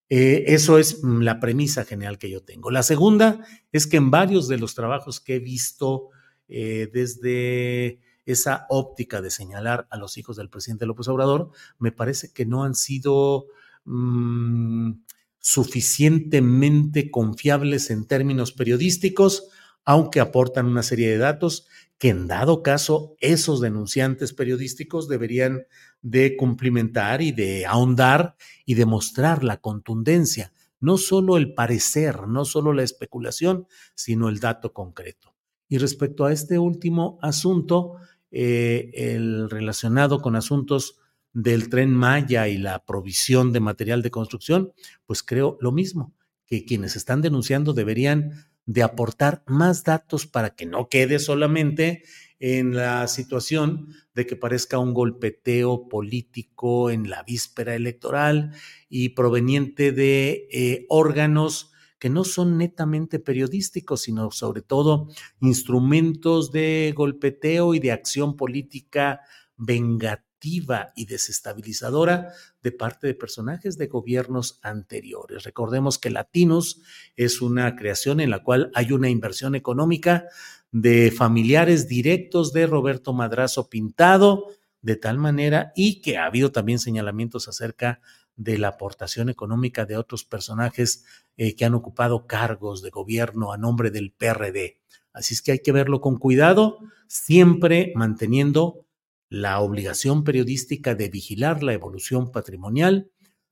Eh, 0.09 0.45
eso 0.49 0.79
es 0.79 1.03
mm, 1.03 1.23
la 1.23 1.41
premisa 1.41 1.85
general 1.85 2.19
que 2.19 2.31
yo 2.31 2.43
tengo. 2.43 2.71
La 2.71 2.83
segunda 2.83 3.45
es 3.73 3.87
que 3.87 3.97
en 3.97 4.11
varios 4.11 4.49
de 4.49 4.59
los 4.59 4.75
trabajos 4.75 5.21
que 5.21 5.37
he 5.37 5.41
visto 5.41 6.11
eh, 6.47 6.91
desde 6.93 8.01
esa 8.27 8.67
óptica 8.69 9.21
de 9.21 9.31
señalar 9.31 9.87
a 9.91 9.97
los 9.97 10.17
hijos 10.17 10.37
del 10.37 10.51
presidente 10.51 10.87
López 10.87 11.09
Obrador, 11.09 11.51
me 11.79 11.93
parece 11.93 12.33
que 12.33 12.47
no 12.47 12.65
han 12.65 12.75
sido 12.75 13.47
Mm, 13.85 15.05
suficientemente 15.39 17.11
confiables 17.11 17.91
en 17.91 18.07
términos 18.07 18.53
periodísticos, 18.53 19.49
aunque 19.85 20.21
aportan 20.21 20.67
una 20.67 20.83
serie 20.83 21.11
de 21.11 21.19
datos 21.19 21.67
que 21.99 22.09
en 22.09 22.27
dado 22.27 22.63
caso 22.63 23.15
esos 23.21 23.61
denunciantes 23.61 24.33
periodísticos 24.33 25.07
deberían 25.07 25.67
de 26.01 26.37
cumplimentar 26.37 27.21
y 27.21 27.33
de 27.33 27.67
ahondar 27.67 28.37
y 28.65 28.75
demostrar 28.75 29.45
la 29.45 29.61
contundencia, 29.61 30.53
no 30.81 30.97
solo 30.97 31.37
el 31.37 31.53
parecer, 31.53 32.27
no 32.27 32.47
solo 32.47 32.73
la 32.73 32.83
especulación, 32.83 33.67
sino 33.95 34.31
el 34.31 34.41
dato 34.41 34.73
concreto. 34.73 35.35
Y 35.69 35.77
respecto 35.77 36.25
a 36.25 36.33
este 36.33 36.59
último 36.59 37.19
asunto, 37.21 37.97
eh, 38.31 38.91
el 38.95 39.51
relacionado 39.51 40.21
con 40.21 40.37
asuntos 40.37 40.99
del 41.35 41.69
tren 41.69 41.91
Maya 41.91 42.49
y 42.49 42.57
la 42.57 42.85
provisión 42.85 43.53
de 43.53 43.61
material 43.61 44.03
de 44.03 44.11
construcción, 44.11 44.73
pues 45.05 45.23
creo 45.23 45.59
lo 45.61 45.73
mismo, 45.73 46.15
que 46.47 46.65
quienes 46.65 46.97
están 46.97 47.21
denunciando 47.21 47.75
deberían 47.75 48.47
de 48.67 48.83
aportar 48.83 49.43
más 49.47 49.85
datos 49.85 50.27
para 50.27 50.55
que 50.55 50.65
no 50.65 50.89
quede 50.89 51.19
solamente 51.19 52.05
en 52.39 52.75
la 52.75 53.07
situación 53.09 53.89
de 54.15 54.27
que 54.27 54.37
parezca 54.37 54.79
un 54.79 54.95
golpeteo 54.95 55.89
político 55.89 56.91
en 56.91 57.11
la 57.11 57.23
víspera 57.23 57.75
electoral 57.75 58.53
y 58.89 59.11
proveniente 59.11 59.93
de 59.93 60.49
eh, 60.51 60.87
órganos 60.89 61.73
que 61.99 62.11
no 62.11 62.25
son 62.25 62.59
netamente 62.59 63.19
periodísticos, 63.19 64.03
sino 64.03 64.31
sobre 64.31 64.63
todo 64.63 65.09
instrumentos 65.41 66.53
de 66.53 66.93
golpeteo 66.95 67.75
y 67.75 67.79
de 67.81 67.93
acción 67.93 68.37
política 68.37 69.21
vengativa 69.57 70.34
y 70.45 71.07
desestabilizadora 71.07 72.33
de 72.63 72.73
parte 72.73 73.07
de 73.07 73.15
personajes 73.15 73.79
de 73.79 73.87
gobiernos 73.87 74.59
anteriores. 74.63 75.45
Recordemos 75.45 75.99
que 75.99 76.11
Latinos 76.11 76.83
es 77.17 77.41
una 77.41 77.77
creación 77.77 78.21
en 78.21 78.31
la 78.31 78.43
cual 78.43 78.71
hay 78.75 78.93
una 78.93 79.09
inversión 79.09 79.55
económica 79.55 80.27
de 80.71 81.11
familiares 81.11 81.89
directos 81.89 82.53
de 82.53 82.67
Roberto 82.67 83.13
Madrazo 83.13 83.71
Pintado, 83.71 84.49
de 84.83 84.97
tal 84.97 85.19
manera 85.19 85.73
y 85.75 86.03
que 86.03 86.19
ha 86.19 86.27
habido 86.27 86.53
también 86.53 86.79
señalamientos 86.79 87.49
acerca 87.49 88.01
de 88.37 88.59
la 88.59 88.69
aportación 88.69 89.31
económica 89.31 89.87
de 89.87 89.97
otros 89.97 90.25
personajes 90.25 91.05
eh, 91.37 91.55
que 91.55 91.65
han 91.65 91.75
ocupado 91.75 92.27
cargos 92.27 92.83
de 92.83 92.91
gobierno 92.91 93.53
a 93.53 93.57
nombre 93.57 93.91
del 93.91 94.13
PRD. 94.13 94.81
Así 95.13 95.35
es 95.35 95.43
que 95.43 95.53
hay 95.53 95.61
que 95.61 95.73
verlo 95.73 96.01
con 96.01 96.19
cuidado, 96.19 96.81
siempre 97.07 97.93
manteniendo 97.95 98.85
la 99.29 99.61
obligación 99.61 100.25
periodística 100.25 100.95
de 100.95 101.09
vigilar 101.09 101.63
la 101.63 101.73
evolución 101.73 102.31
patrimonial 102.31 103.11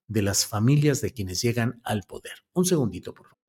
de 0.08 0.22
las 0.22 0.46
familias 0.46 1.00
de 1.00 1.10
quienes 1.10 1.42
llegan 1.42 1.80
al 1.84 2.02
poder. 2.02 2.32
Un 2.54 2.64
segundito, 2.64 3.14
por 3.14 3.26
favor. 3.26 3.42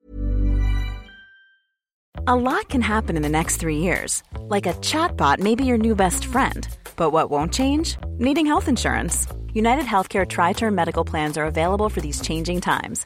A 2.26 2.36
lot 2.36 2.70
can 2.70 2.82
happen 2.82 3.18
in 3.18 3.22
the 3.22 3.30
next 3.30 3.58
three 3.58 3.80
years. 3.80 4.24
Like 4.48 4.66
a 4.66 4.74
chatbot 4.76 5.40
may 5.40 5.56
be 5.56 5.66
your 5.66 5.78
new 5.78 5.96
best 5.96 6.26
friend. 6.26 6.68
But 6.96 7.12
what 7.12 7.30
won't 7.30 7.54
change? 7.54 7.98
Needing 8.18 8.46
health 8.46 8.68
insurance. 8.68 9.28
United 9.54 9.86
Healthcare 9.86 10.26
Tri 10.26 10.54
Term 10.54 10.74
Medical 10.74 11.04
Plans 11.04 11.38
are 11.38 11.46
available 11.46 11.90
for 11.90 12.02
these 12.02 12.22
changing 12.22 12.62
times 12.62 13.06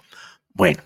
Bueno, 0.61 0.83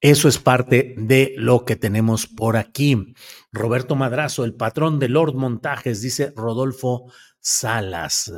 eso 0.00 0.28
es 0.28 0.38
parte 0.38 0.94
de 0.96 1.34
lo 1.36 1.64
que 1.64 1.74
tenemos 1.74 2.28
por 2.28 2.56
aquí. 2.56 3.12
Roberto 3.50 3.96
Madrazo, 3.96 4.44
el 4.44 4.54
patrón 4.54 5.00
de 5.00 5.08
Lord 5.08 5.34
Montajes, 5.34 6.00
dice 6.00 6.32
Rodolfo 6.36 7.10
Salas. 7.40 8.32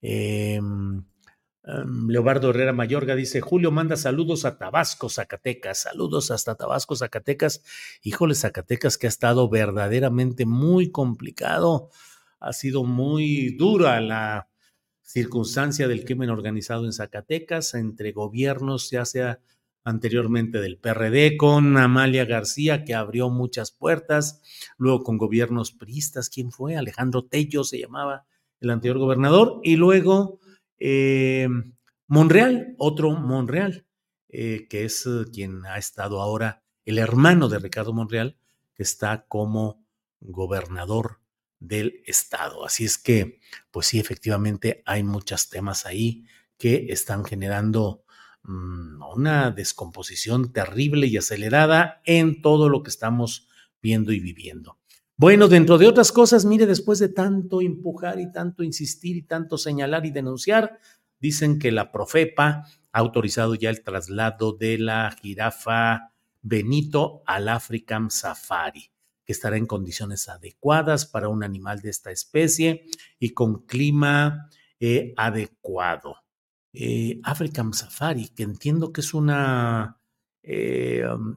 Em, 0.00 1.04
em, 1.62 2.08
Leobardo 2.08 2.50
Herrera 2.50 2.72
Mayorga 2.72 3.14
dice, 3.14 3.40
Julio 3.40 3.70
manda 3.70 3.94
saludos 3.94 4.44
a 4.44 4.58
Tabasco, 4.58 5.08
Zacatecas. 5.08 5.82
Saludos 5.82 6.32
hasta 6.32 6.56
Tabasco, 6.56 6.96
Zacatecas. 6.96 7.62
Híjole, 8.02 8.34
Zacatecas 8.34 8.98
que 8.98 9.06
ha 9.06 9.10
estado 9.10 9.48
verdaderamente 9.48 10.44
muy 10.44 10.90
complicado. 10.90 11.90
Ha 12.40 12.52
sido 12.52 12.82
muy 12.82 13.54
dura 13.56 14.00
la 14.00 14.48
circunstancia 15.02 15.86
del 15.86 16.04
crimen 16.04 16.30
organizado 16.30 16.84
en 16.84 16.92
Zacatecas, 16.92 17.74
entre 17.74 18.10
gobiernos, 18.10 18.90
ya 18.90 19.04
sea 19.04 19.38
anteriormente 19.84 20.60
del 20.60 20.78
PRD, 20.78 21.36
con 21.36 21.76
Amalia 21.76 22.24
García, 22.24 22.84
que 22.84 22.94
abrió 22.94 23.30
muchas 23.30 23.72
puertas, 23.72 24.42
luego 24.76 25.02
con 25.02 25.18
gobiernos 25.18 25.72
priistas, 25.72 26.28
¿quién 26.28 26.52
fue? 26.52 26.76
Alejandro 26.76 27.24
Tello 27.24 27.64
se 27.64 27.78
llamaba 27.78 28.26
el 28.60 28.70
anterior 28.70 28.98
gobernador, 28.98 29.60
y 29.62 29.76
luego 29.76 30.38
eh, 30.78 31.48
Monreal, 32.06 32.74
otro 32.78 33.12
Monreal, 33.12 33.86
eh, 34.28 34.66
que 34.68 34.84
es 34.84 35.06
eh, 35.06 35.24
quien 35.32 35.64
ha 35.66 35.78
estado 35.78 36.20
ahora, 36.20 36.62
el 36.84 36.98
hermano 36.98 37.48
de 37.48 37.58
Ricardo 37.58 37.92
Monreal, 37.92 38.36
que 38.74 38.82
está 38.82 39.26
como 39.28 39.84
gobernador 40.20 41.20
del 41.58 42.02
estado. 42.06 42.64
Así 42.64 42.84
es 42.84 42.98
que, 42.98 43.40
pues 43.70 43.86
sí, 43.86 43.98
efectivamente 43.98 44.82
hay 44.86 45.02
muchos 45.02 45.50
temas 45.50 45.86
ahí 45.86 46.26
que 46.58 46.86
están 46.90 47.24
generando 47.24 48.04
Mm, 48.42 49.02
una 49.14 49.50
descomposición 49.50 50.52
terrible 50.52 51.06
y 51.06 51.16
acelerada 51.16 52.00
en 52.04 52.40
todo 52.40 52.68
lo 52.68 52.82
que 52.82 52.90
estamos 52.90 53.48
viendo 53.82 54.12
y 54.12 54.20
viviendo. 54.20 54.78
Bueno, 55.16 55.48
dentro 55.48 55.76
de 55.76 55.86
otras 55.86 56.10
cosas, 56.10 56.46
mire, 56.46 56.64
después 56.64 56.98
de 56.98 57.10
tanto 57.10 57.60
empujar 57.60 58.18
y 58.18 58.32
tanto 58.32 58.62
insistir 58.62 59.16
y 59.16 59.22
tanto 59.22 59.58
señalar 59.58 60.06
y 60.06 60.10
denunciar, 60.10 60.78
dicen 61.18 61.58
que 61.58 61.70
la 61.70 61.92
Profepa 61.92 62.64
ha 62.92 62.98
autorizado 62.98 63.54
ya 63.54 63.68
el 63.68 63.82
traslado 63.82 64.54
de 64.54 64.78
la 64.78 65.14
jirafa 65.20 66.14
Benito 66.40 67.22
al 67.26 67.50
African 67.50 68.10
Safari, 68.10 68.90
que 69.26 69.32
estará 69.32 69.58
en 69.58 69.66
condiciones 69.66 70.30
adecuadas 70.30 71.04
para 71.04 71.28
un 71.28 71.44
animal 71.44 71.82
de 71.82 71.90
esta 71.90 72.10
especie 72.10 72.86
y 73.18 73.34
con 73.34 73.66
clima 73.66 74.48
eh, 74.78 75.12
adecuado 75.18 76.16
eh, 76.72 77.20
African 77.22 77.72
Safari, 77.72 78.28
que 78.28 78.44
entiendo 78.44 78.92
que 78.92 79.00
es 79.00 79.14
una 79.14 80.00
eh, 80.42 81.04
um, 81.06 81.36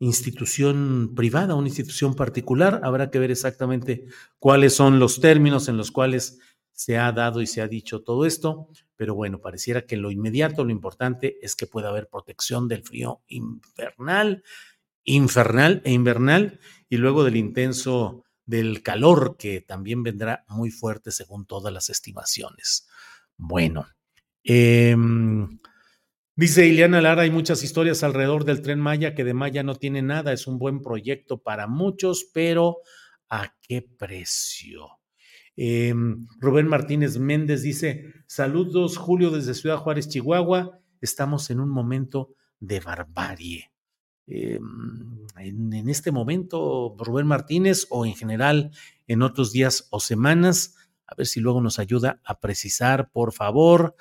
institución 0.00 1.12
privada, 1.14 1.54
una 1.54 1.68
institución 1.68 2.14
particular. 2.14 2.80
Habrá 2.82 3.10
que 3.10 3.18
ver 3.18 3.30
exactamente 3.30 4.06
cuáles 4.38 4.74
son 4.74 4.98
los 4.98 5.20
términos 5.20 5.68
en 5.68 5.76
los 5.76 5.90
cuales 5.90 6.38
se 6.72 6.96
ha 6.96 7.10
dado 7.10 7.40
y 7.40 7.46
se 7.46 7.60
ha 7.60 7.66
dicho 7.66 8.02
todo 8.02 8.24
esto, 8.24 8.68
pero 8.94 9.14
bueno, 9.14 9.40
pareciera 9.40 9.84
que 9.84 9.96
lo 9.96 10.12
inmediato, 10.12 10.64
lo 10.64 10.70
importante 10.70 11.38
es 11.42 11.56
que 11.56 11.66
pueda 11.66 11.88
haber 11.88 12.08
protección 12.08 12.68
del 12.68 12.84
frío 12.84 13.20
infernal, 13.26 14.44
infernal 15.02 15.82
e 15.84 15.92
invernal, 15.92 16.60
y 16.88 16.98
luego 16.98 17.24
del 17.24 17.36
intenso 17.36 18.24
del 18.46 18.82
calor 18.82 19.36
que 19.36 19.60
también 19.60 20.04
vendrá 20.04 20.44
muy 20.48 20.70
fuerte 20.70 21.10
según 21.10 21.46
todas 21.46 21.72
las 21.72 21.90
estimaciones. 21.90 22.88
Bueno, 23.36 23.86
Em, 24.50 25.58
dice 26.34 26.66
Ileana 26.66 27.02
Lara, 27.02 27.20
hay 27.20 27.30
muchas 27.30 27.62
historias 27.62 28.02
alrededor 28.02 28.46
del 28.46 28.62
tren 28.62 28.80
Maya 28.80 29.14
que 29.14 29.22
de 29.22 29.34
Maya 29.34 29.62
no 29.62 29.74
tiene 29.74 30.00
nada, 30.00 30.32
es 30.32 30.46
un 30.46 30.58
buen 30.58 30.80
proyecto 30.80 31.42
para 31.42 31.66
muchos, 31.66 32.30
pero 32.32 32.78
¿a 33.28 33.54
qué 33.60 33.82
precio? 33.82 34.88
Em, 35.54 36.26
Rubén 36.40 36.66
Martínez 36.66 37.18
Méndez 37.18 37.60
dice, 37.60 38.14
saludos 38.26 38.96
Julio 38.96 39.30
desde 39.30 39.52
Ciudad 39.52 39.76
Juárez, 39.76 40.08
Chihuahua, 40.08 40.80
estamos 41.02 41.50
en 41.50 41.60
un 41.60 41.68
momento 41.68 42.34
de 42.58 42.80
barbarie. 42.80 43.70
Em, 44.26 45.26
en, 45.36 45.88
este 45.90 46.10
momento, 46.10 46.96
Rubén 46.98 47.26
Martínez, 47.26 47.86
o 47.90 48.06
en 48.06 48.14
general 48.14 48.70
en 49.06 49.20
otros 49.20 49.52
días 49.52 49.88
o 49.90 50.00
semanas, 50.00 50.74
a 51.06 51.14
ver 51.16 51.26
si 51.26 51.38
luego 51.38 51.60
nos 51.60 51.78
ayuda 51.78 52.22
a 52.24 52.40
precisar, 52.40 53.10
por 53.10 53.34
favor. 53.34 53.94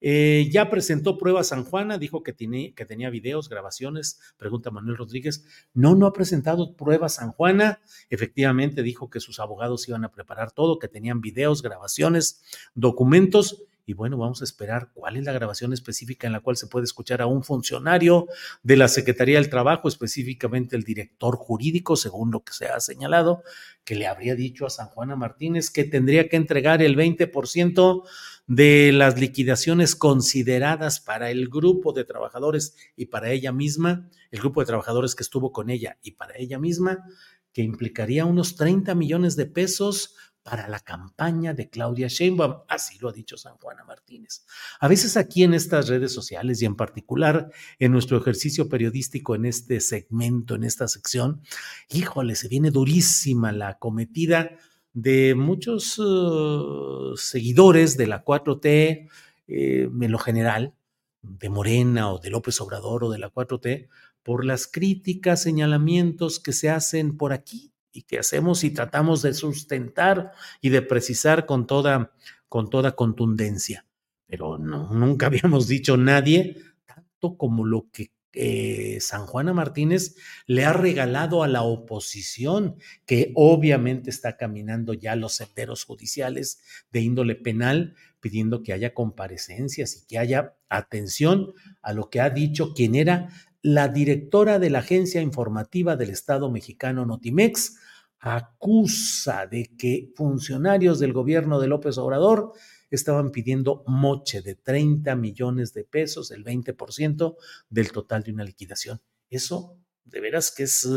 Eh, 0.00 0.48
ya 0.50 0.70
presentó 0.70 1.18
pruebas 1.18 1.48
San 1.48 1.64
Juana, 1.64 1.98
dijo 1.98 2.22
que, 2.22 2.34
que 2.34 2.84
tenía 2.86 3.10
videos, 3.10 3.48
grabaciones, 3.48 4.20
pregunta 4.36 4.70
Manuel 4.70 4.96
Rodríguez. 4.96 5.44
No, 5.74 5.94
no 5.94 6.06
ha 6.06 6.12
presentado 6.12 6.74
pruebas 6.76 7.16
San 7.16 7.32
Juana. 7.32 7.80
Efectivamente 8.08 8.82
dijo 8.82 9.10
que 9.10 9.20
sus 9.20 9.40
abogados 9.40 9.88
iban 9.88 10.04
a 10.04 10.12
preparar 10.12 10.52
todo, 10.52 10.78
que 10.78 10.88
tenían 10.88 11.20
videos, 11.20 11.62
grabaciones, 11.62 12.42
documentos 12.74 13.64
y 13.90 13.92
bueno, 13.92 14.16
vamos 14.16 14.40
a 14.40 14.44
esperar 14.44 14.90
cuál 14.94 15.16
es 15.16 15.24
la 15.24 15.32
grabación 15.32 15.72
específica 15.72 16.28
en 16.28 16.32
la 16.32 16.38
cual 16.38 16.56
se 16.56 16.68
puede 16.68 16.84
escuchar 16.84 17.20
a 17.22 17.26
un 17.26 17.42
funcionario 17.42 18.28
de 18.62 18.76
la 18.76 18.86
Secretaría 18.86 19.38
del 19.38 19.50
Trabajo, 19.50 19.88
específicamente 19.88 20.76
el 20.76 20.84
director 20.84 21.34
jurídico, 21.34 21.96
según 21.96 22.30
lo 22.30 22.44
que 22.44 22.52
se 22.52 22.66
ha 22.66 22.78
señalado, 22.78 23.42
que 23.82 23.96
le 23.96 24.06
habría 24.06 24.36
dicho 24.36 24.64
a 24.64 24.70
San 24.70 24.86
Juana 24.86 25.16
Martínez 25.16 25.72
que 25.72 25.82
tendría 25.82 26.28
que 26.28 26.36
entregar 26.36 26.82
el 26.82 26.96
20% 26.96 28.04
de 28.46 28.92
las 28.92 29.18
liquidaciones 29.18 29.96
consideradas 29.96 31.00
para 31.00 31.32
el 31.32 31.48
grupo 31.48 31.92
de 31.92 32.04
trabajadores 32.04 32.76
y 32.94 33.06
para 33.06 33.32
ella 33.32 33.50
misma, 33.50 34.08
el 34.30 34.38
grupo 34.38 34.60
de 34.60 34.66
trabajadores 34.66 35.16
que 35.16 35.24
estuvo 35.24 35.50
con 35.50 35.68
ella 35.68 35.98
y 36.00 36.12
para 36.12 36.38
ella 36.38 36.60
misma, 36.60 37.04
que 37.52 37.62
implicaría 37.62 38.24
unos 38.24 38.54
30 38.54 38.94
millones 38.94 39.34
de 39.34 39.46
pesos 39.46 40.14
para 40.50 40.66
la 40.66 40.80
campaña 40.80 41.54
de 41.54 41.70
Claudia 41.70 42.08
Sheinbaum, 42.08 42.62
así 42.66 42.98
lo 42.98 43.10
ha 43.10 43.12
dicho 43.12 43.36
San 43.36 43.56
Juana 43.58 43.84
Martínez. 43.84 44.44
A 44.80 44.88
veces 44.88 45.16
aquí 45.16 45.44
en 45.44 45.54
estas 45.54 45.86
redes 45.86 46.12
sociales 46.12 46.60
y 46.60 46.64
en 46.64 46.74
particular 46.74 47.52
en 47.78 47.92
nuestro 47.92 48.18
ejercicio 48.18 48.68
periodístico 48.68 49.36
en 49.36 49.44
este 49.44 49.78
segmento, 49.78 50.56
en 50.56 50.64
esta 50.64 50.88
sección, 50.88 51.40
híjole, 51.88 52.34
se 52.34 52.48
viene 52.48 52.72
durísima 52.72 53.52
la 53.52 53.78
cometida 53.78 54.50
de 54.92 55.36
muchos 55.36 55.96
uh, 56.00 57.16
seguidores 57.16 57.96
de 57.96 58.08
la 58.08 58.24
4T 58.24 59.08
eh, 59.46 59.88
en 60.00 60.10
lo 60.10 60.18
general, 60.18 60.74
de 61.22 61.48
Morena 61.48 62.12
o 62.12 62.18
de 62.18 62.30
López 62.30 62.60
Obrador 62.60 63.04
o 63.04 63.10
de 63.10 63.20
la 63.20 63.32
4T, 63.32 63.86
por 64.24 64.44
las 64.44 64.66
críticas, 64.66 65.44
señalamientos 65.44 66.40
que 66.40 66.52
se 66.52 66.70
hacen 66.70 67.16
por 67.16 67.32
aquí 67.32 67.70
y 67.92 68.02
que 68.02 68.18
hacemos 68.18 68.64
y 68.64 68.70
tratamos 68.70 69.22
de 69.22 69.34
sustentar 69.34 70.32
y 70.60 70.70
de 70.70 70.82
precisar 70.82 71.46
con 71.46 71.66
toda, 71.66 72.12
con 72.48 72.70
toda 72.70 72.92
contundencia. 72.92 73.86
Pero 74.26 74.58
nunca 74.58 75.26
habíamos 75.26 75.68
dicho 75.68 75.96
nadie 75.96 76.56
tanto 76.86 77.36
como 77.36 77.64
lo 77.64 77.90
que 77.90 78.12
eh, 78.32 78.98
San 79.00 79.26
Juana 79.26 79.52
Martínez 79.52 80.14
le 80.46 80.64
ha 80.64 80.72
regalado 80.72 81.42
a 81.42 81.48
la 81.48 81.62
oposición, 81.62 82.76
que 83.04 83.32
obviamente 83.34 84.08
está 84.08 84.36
caminando 84.36 84.94
ya 84.94 85.16
los 85.16 85.34
senderos 85.34 85.84
judiciales 85.84 86.60
de 86.92 87.00
índole 87.00 87.34
penal, 87.34 87.96
pidiendo 88.20 88.62
que 88.62 88.72
haya 88.72 88.94
comparecencias 88.94 89.96
y 89.96 90.06
que 90.06 90.18
haya 90.18 90.54
atención 90.68 91.54
a 91.82 91.92
lo 91.92 92.08
que 92.08 92.20
ha 92.20 92.30
dicho 92.30 92.72
quien 92.72 92.94
era 92.94 93.30
la 93.62 93.88
directora 93.88 94.58
de 94.58 94.70
la 94.70 94.80
Agencia 94.80 95.20
Informativa 95.20 95.96
del 95.96 96.10
Estado 96.10 96.50
mexicano 96.50 97.04
Notimex, 97.04 97.76
acusa 98.20 99.46
de 99.46 99.70
que 99.78 100.12
funcionarios 100.14 100.98
del 100.98 101.12
gobierno 101.12 101.58
de 101.58 101.68
López 101.68 101.96
Obrador 101.98 102.52
estaban 102.90 103.30
pidiendo 103.30 103.82
moche 103.86 104.42
de 104.42 104.56
30 104.56 105.14
millones 105.16 105.72
de 105.72 105.84
pesos, 105.84 106.30
el 106.30 106.44
20% 106.44 107.36
del 107.70 107.92
total 107.92 108.22
de 108.22 108.32
una 108.32 108.44
liquidación. 108.44 109.00
Eso 109.30 109.78
de 110.04 110.20
veras 110.20 110.50
que 110.50 110.64
es 110.64 110.88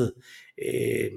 eh, 0.58 1.14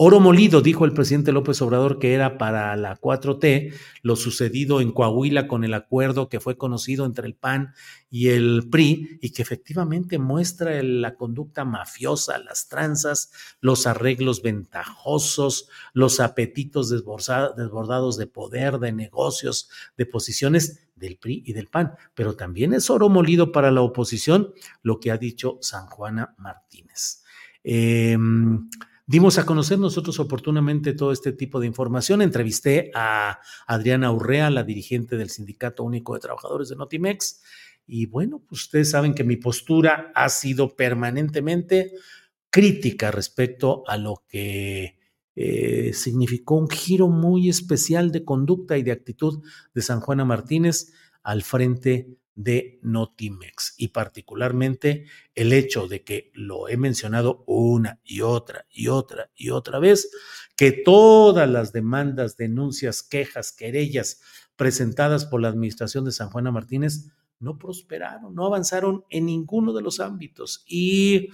Oro 0.00 0.20
molido, 0.20 0.60
dijo 0.60 0.84
el 0.84 0.92
presidente 0.92 1.32
López 1.32 1.60
Obrador 1.60 1.98
que 1.98 2.14
era 2.14 2.38
para 2.38 2.76
la 2.76 2.96
4T 3.00 3.74
lo 4.02 4.14
sucedido 4.14 4.80
en 4.80 4.92
Coahuila 4.92 5.48
con 5.48 5.64
el 5.64 5.74
acuerdo 5.74 6.28
que 6.28 6.38
fue 6.38 6.56
conocido 6.56 7.04
entre 7.04 7.26
el 7.26 7.34
PAN 7.34 7.74
y 8.08 8.28
el 8.28 8.68
PRI 8.70 9.18
y 9.20 9.30
que 9.30 9.42
efectivamente 9.42 10.20
muestra 10.20 10.80
la 10.84 11.16
conducta 11.16 11.64
mafiosa, 11.64 12.38
las 12.38 12.68
tranzas, 12.68 13.32
los 13.60 13.88
arreglos 13.88 14.40
ventajosos, 14.40 15.68
los 15.94 16.20
apetitos 16.20 16.90
desbordados 16.90 18.16
de 18.16 18.28
poder, 18.28 18.78
de 18.78 18.92
negocios, 18.92 19.68
de 19.96 20.06
posiciones 20.06 20.90
del 20.94 21.16
PRI 21.16 21.42
y 21.44 21.54
del 21.54 21.66
PAN. 21.66 21.94
Pero 22.14 22.36
también 22.36 22.72
es 22.72 22.88
oro 22.88 23.08
molido 23.08 23.50
para 23.50 23.72
la 23.72 23.80
oposición 23.80 24.52
lo 24.80 25.00
que 25.00 25.10
ha 25.10 25.18
dicho 25.18 25.58
San 25.60 25.88
Juana 25.88 26.36
Martínez. 26.38 27.24
Eh, 27.64 28.16
Dimos 29.08 29.38
a 29.38 29.46
conocer 29.46 29.78
nosotros 29.78 30.20
oportunamente 30.20 30.92
todo 30.92 31.12
este 31.12 31.32
tipo 31.32 31.60
de 31.60 31.66
información. 31.66 32.20
Entrevisté 32.20 32.90
a 32.94 33.40
Adriana 33.66 34.12
Urrea, 34.12 34.50
la 34.50 34.64
dirigente 34.64 35.16
del 35.16 35.30
Sindicato 35.30 35.82
Único 35.82 36.12
de 36.12 36.20
Trabajadores 36.20 36.68
de 36.68 36.76
Notimex. 36.76 37.40
Y 37.86 38.04
bueno, 38.04 38.42
pues 38.46 38.64
ustedes 38.64 38.90
saben 38.90 39.14
que 39.14 39.24
mi 39.24 39.36
postura 39.36 40.12
ha 40.14 40.28
sido 40.28 40.76
permanentemente 40.76 41.94
crítica 42.50 43.10
respecto 43.10 43.82
a 43.86 43.96
lo 43.96 44.24
que 44.28 44.98
eh, 45.36 45.94
significó 45.94 46.56
un 46.56 46.68
giro 46.68 47.08
muy 47.08 47.48
especial 47.48 48.12
de 48.12 48.26
conducta 48.26 48.76
y 48.76 48.82
de 48.82 48.92
actitud 48.92 49.42
de 49.72 49.80
San 49.80 50.00
Juana 50.00 50.26
Martínez 50.26 50.92
al 51.22 51.42
frente 51.44 52.18
de 52.38 52.78
Notimex 52.82 53.74
y 53.78 53.88
particularmente 53.88 55.06
el 55.34 55.52
hecho 55.52 55.88
de 55.88 56.04
que 56.04 56.30
lo 56.34 56.68
he 56.68 56.76
mencionado 56.76 57.42
una 57.48 57.98
y 58.04 58.20
otra 58.20 58.64
y 58.70 58.86
otra 58.86 59.32
y 59.34 59.50
otra 59.50 59.80
vez, 59.80 60.08
que 60.54 60.70
todas 60.70 61.50
las 61.50 61.72
demandas, 61.72 62.36
denuncias, 62.36 63.02
quejas, 63.02 63.50
querellas 63.50 64.20
presentadas 64.54 65.26
por 65.26 65.40
la 65.40 65.48
administración 65.48 66.04
de 66.04 66.12
San 66.12 66.30
Juana 66.30 66.52
Martínez 66.52 67.10
no 67.40 67.58
prosperaron, 67.58 68.36
no 68.36 68.46
avanzaron 68.46 69.04
en 69.10 69.26
ninguno 69.26 69.72
de 69.72 69.82
los 69.82 69.98
ámbitos. 69.98 70.62
Y 70.64 71.30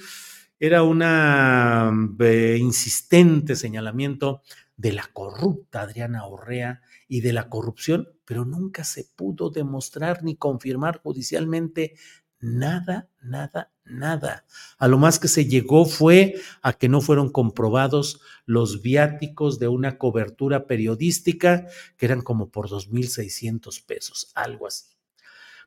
era 0.59 0.85
un 0.85 1.03
eh, 1.03 2.57
insistente 2.59 3.57
señalamiento 3.57 4.41
de 4.79 4.93
la 4.95 5.11
corrupta 5.13 5.83
Adriana 5.83 6.25
Orrea 6.25 6.81
y 7.09 7.21
de 7.21 7.33
la 7.33 7.49
corrupción, 7.49 8.09
pero 8.25 8.45
nunca 8.45 8.85
se 8.85 9.05
pudo 9.17 9.51
demostrar 9.51 10.23
ni 10.23 10.37
confirmar 10.37 11.01
judicialmente 11.03 11.95
nada, 12.41 13.09
nada, 13.23 13.73
nada. 13.85 14.45
A 14.79 14.89
lo 14.89 14.99
más 14.99 15.19
que 15.19 15.29
se 15.29 15.47
llegó 15.47 15.87
fue 15.87 16.35
a 16.63 16.75
que 16.75 16.89
no 16.89 17.01
fueron 17.01 17.31
comprobados 17.31 18.21
los 18.47 18.83
viáticos 18.83 19.59
de 19.59 19.69
una 19.69 19.99
cobertura 19.99 20.67
periodística, 20.67 21.67
que 21.97 22.07
eran 22.07 22.23
como 22.23 22.51
por 22.51 22.69
2.600 22.69 23.85
pesos, 23.85 24.31
algo 24.35 24.67
así. 24.67 24.95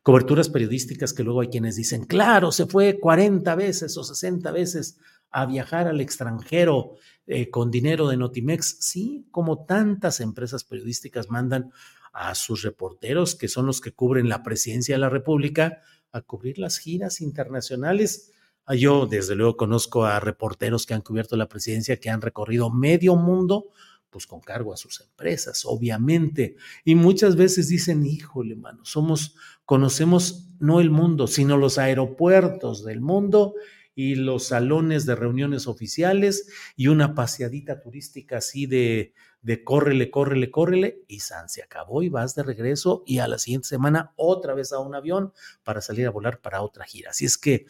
Coberturas 0.03 0.49
periodísticas 0.49 1.13
que 1.13 1.23
luego 1.23 1.41
hay 1.41 1.49
quienes 1.49 1.75
dicen, 1.75 2.05
claro, 2.05 2.51
se 2.51 2.65
fue 2.65 2.99
40 2.99 3.55
veces 3.55 3.97
o 3.97 4.03
60 4.03 4.51
veces 4.51 4.97
a 5.31 5.45
viajar 5.45 5.87
al 5.87 5.99
extranjero 5.99 6.93
eh, 7.27 7.49
con 7.49 7.69
dinero 7.69 8.07
de 8.07 8.15
Notimex. 8.15 8.77
Sí, 8.79 9.27
como 9.31 9.65
tantas 9.65 10.21
empresas 10.21 10.63
periodísticas 10.63 11.29
mandan 11.29 11.71
a 12.13 12.33
sus 12.35 12.63
reporteros, 12.63 13.35
que 13.35 13.49
son 13.49 13.65
los 13.65 13.81
que 13.81 13.91
cubren 13.91 14.29
la 14.29 14.43
presidencia 14.43 14.95
de 14.95 14.99
la 14.99 15.09
República, 15.09 15.81
a 16.13 16.21
cubrir 16.21 16.57
las 16.57 16.77
giras 16.77 17.19
internacionales. 17.19 18.31
Ah, 18.65 18.75
yo, 18.75 19.05
desde 19.05 19.35
luego, 19.35 19.57
conozco 19.57 20.05
a 20.05 20.19
reporteros 20.19 20.85
que 20.85 20.93
han 20.93 21.01
cubierto 21.01 21.35
la 21.35 21.49
presidencia, 21.49 21.99
que 21.99 22.09
han 22.09 22.21
recorrido 22.21 22.69
medio 22.69 23.15
mundo, 23.15 23.67
pues 24.09 24.25
con 24.25 24.39
cargo 24.39 24.73
a 24.73 24.77
sus 24.77 25.01
empresas, 25.01 25.63
obviamente. 25.65 26.55
Y 26.85 26.95
muchas 26.95 27.35
veces 27.35 27.67
dicen, 27.67 28.05
híjole, 28.05 28.55
mano, 28.55 28.83
somos, 28.85 29.35
conocemos 29.65 30.49
no 30.59 30.79
el 30.79 30.89
mundo, 30.89 31.27
sino 31.27 31.57
los 31.57 31.77
aeropuertos 31.77 32.83
del 32.85 33.01
mundo 33.01 33.53
y 33.97 34.13
los 34.13 34.45
salones 34.47 35.07
de 35.07 35.15
reuniones 35.15 35.65
oficiales 35.65 36.49
y 36.75 36.87
una 36.87 37.15
paseadita 37.15 37.81
turística 37.81 38.37
así 38.37 38.67
de 38.67 39.13
de 39.41 39.63
córrele, 39.63 40.11
córrele, 40.11 40.51
córrele, 40.51 41.05
y 41.07 41.21
San 41.21 41.47
se 41.47 41.63
acabó 41.63 42.03
y 42.03 42.09
vas 42.09 42.35
de 42.35 42.43
regreso 42.43 43.03
y 43.05 43.19
a 43.19 43.29
la 43.29 43.39
siguiente 43.39 43.69
semana 43.69 44.11
otra 44.17 44.53
vez 44.53 44.73
a 44.73 44.79
un 44.79 44.93
avión 44.93 45.31
para 45.63 45.79
salir 45.79 46.05
a 46.05 46.11
volar 46.11 46.41
para 46.41 46.61
otra 46.61 46.83
gira. 46.85 47.11
Así 47.11 47.23
es 47.23 47.37
que, 47.37 47.65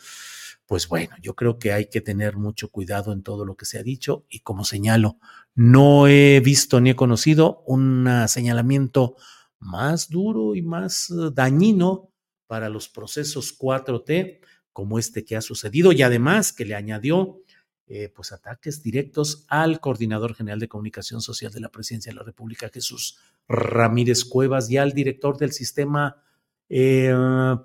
pues 0.66 0.88
bueno, 0.88 1.16
yo 1.22 1.36
creo 1.36 1.60
que 1.60 1.74
hay 1.74 1.86
que 1.86 2.02
tener 2.02 2.36
mucho 2.36 2.70
cuidado 2.72 3.14
en 3.14 3.22
todo 3.22 3.46
lo 3.46 3.56
que 3.56 3.66
se 3.66 3.78
ha 3.78 3.84
dicho 3.84 4.26
y 4.28 4.40
como 4.40 4.66
señalo, 4.66 5.20
no 5.54 6.08
he 6.08 6.40
visto 6.40 6.82
ni 6.82 6.90
he 6.90 6.96
conocido 6.96 7.64
un 7.68 8.10
señalamiento 8.28 9.16
más 9.60 10.10
duro 10.10 10.56
y 10.56 10.64
más 10.64 11.12
eh, 11.12 11.30
dañino 11.32 12.12
para 12.48 12.70
los 12.70 12.90
procesos 12.90 13.56
4T 13.56 14.40
como 14.78 15.00
este 15.00 15.26
que 15.26 15.36
ha 15.36 15.42
sucedido 15.42 15.92
y 15.92 16.04
además 16.04 16.54
que 16.54 16.64
le 16.64 16.76
añadió 16.76 17.42
eh, 17.88 18.14
pues 18.16 18.32
ataques 18.32 18.84
directos 18.84 19.44
al 19.48 19.80
coordinador 19.80 20.36
general 20.36 20.60
de 20.60 20.68
comunicación 20.68 21.20
social 21.20 21.52
de 21.52 21.60
la 21.60 21.70
presidencia 21.70 22.12
de 22.12 22.18
la 22.18 22.22
República, 22.22 22.70
Jesús 22.72 23.18
Ramírez 23.48 24.24
Cuevas, 24.24 24.70
y 24.70 24.78
al 24.78 24.94
director 24.94 25.36
del 25.36 25.52
sistema 25.52 26.22
eh, 26.70 27.12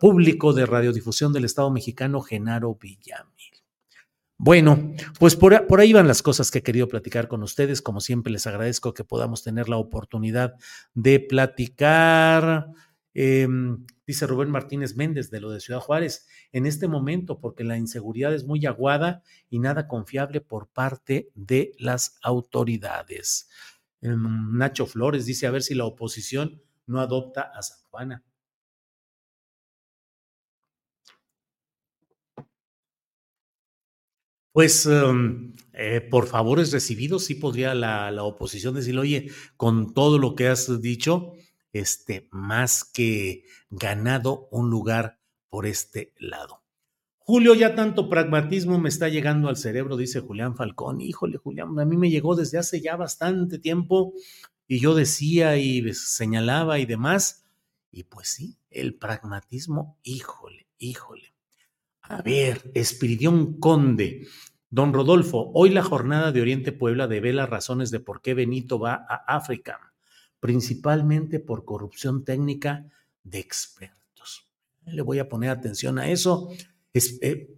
público 0.01 0.55
de 0.55 0.65
radiodifusión 0.65 1.35
del 1.35 1.45
Estado 1.45 1.71
mexicano, 1.71 2.23
Genaro 2.23 2.79
Villamil. 2.81 3.61
Bueno, 4.39 4.95
pues 5.19 5.37
por, 5.37 5.67
por, 5.67 5.81
ahí 5.81 5.93
van 5.93 6.09
las 6.09 6.23
cosas 6.23 6.51
que 6.51 6.61
he 6.61 6.63
querido 6.63 6.89
platicar 6.89 7.29
con 7.29 7.43
ustedes. 7.43 7.83
Como 7.83 8.01
siempre, 8.01 8.33
les 8.33 8.47
agradezco 8.47 8.95
que 8.95 9.05
podamos 9.05 9.43
tener 9.43 9.69
la 9.69 9.77
oportunidad 9.77 10.55
de 10.95 11.21
platicar. 11.21 12.69
Em, 13.15 13.85
dice 14.07 14.27
Rubén 14.27 14.51
Martínez 14.51 14.97
Méndez 14.97 15.31
de 15.31 15.41
lo 15.41 15.51
de 15.51 15.61
Ciudad 15.61 15.81
Juárez, 15.81 16.27
en 16.53 16.67
este 16.67 16.89
momento, 16.89 17.41
porque 17.41 17.65
la 17.65 17.77
inseguridad 17.79 18.35
es 18.35 18.45
muy 18.45 18.65
aguada 18.67 19.23
y 19.51 19.59
nada 19.59 19.89
confiable 19.89 20.41
por 20.41 20.69
parte 20.69 21.31
de 21.35 21.73
las 21.79 22.19
autoridades. 22.23 23.49
Em, 24.01 24.57
Nacho 24.57 24.87
Flores 24.87 25.27
dice 25.27 25.47
a 25.47 25.51
ver 25.51 25.63
si 25.63 25.75
la 25.75 25.85
oposición 25.85 26.63
no 26.87 27.01
adopta 27.01 27.43
a 27.43 27.63
San 27.63 27.79
Juana. 27.91 28.25
Pues 34.53 34.85
em, 34.87 35.55
eh, 35.73 36.01
por 36.11 36.27
favores 36.27 36.73
recibidos, 36.73 37.25
sí 37.25 37.35
podría 37.35 37.75
la, 37.75 38.11
la 38.11 38.25
oposición 38.25 38.75
decir, 38.75 38.99
oye, 38.99 39.31
con 39.57 39.95
todo 39.95 40.19
lo 40.19 40.35
que 40.35 40.49
has 40.49 40.81
dicho, 40.83 41.33
este, 41.73 42.29
más 42.31 42.85
que 42.85 43.45
ganado 43.71 44.49
un 44.51 44.71
lugar 44.71 45.19
por 45.49 45.67
este 45.67 46.13
lado. 46.19 46.63
Julio, 47.19 47.55
ya 47.55 47.75
tanto 47.75 48.09
pragmatismo 48.09 48.79
me 48.79 48.89
está 48.89 49.09
llegando 49.09 49.49
al 49.49 49.57
cerebro, 49.57 49.97
dice 49.97 50.21
Julián 50.21 50.57
Falcón. 50.57 51.01
Híjole, 51.01 51.39
Julián, 51.39 51.79
a 51.79 51.85
mí 51.85 51.97
me 51.97 52.11
llegó 52.11 52.35
desde 52.35 52.59
hace 52.59 52.81
ya 52.81 52.97
bastante 52.97 53.59
tiempo 53.59 54.13
y 54.67 54.81
yo 54.81 54.95
decía 54.95 55.57
y 55.57 55.95
señalaba 55.95 56.79
y 56.79 56.87
demás. 56.87 57.45
Y 57.93 58.05
pues 58.05 58.29
sí, 58.29 58.57
el 58.71 58.95
pragmatismo, 58.97 59.99
híjole, 60.03 60.67
híjole. 60.79 61.35
A 62.03 62.23
ver, 62.23 62.71
Espiridión 62.75 63.59
Conde. 63.61 64.27
Don 64.69 64.93
Rodolfo, 64.93 65.53
hoy 65.55 65.71
la 65.71 65.83
jornada 65.83 66.33
de 66.33 66.41
Oriente 66.41 66.73
Puebla 66.73 67.07
las 67.07 67.49
razones 67.49 67.91
de 67.91 68.01
por 68.01 68.23
qué 68.23 68.35
Benito 68.35 68.79
va 68.79 69.07
a 69.09 69.37
África 69.37 69.92
principalmente 70.43 71.39
por 71.39 71.65
corrupción 71.65 72.25
técnica 72.25 72.91
de 73.23 73.39
expertos. 73.39 74.49
Le 74.87 75.01
voy 75.03 75.21
a 75.21 75.29
poner 75.29 75.51
atención 75.51 76.01
a 76.01 76.11
eso. 76.11 76.51
Es, 76.93 77.21
eh, 77.23 77.55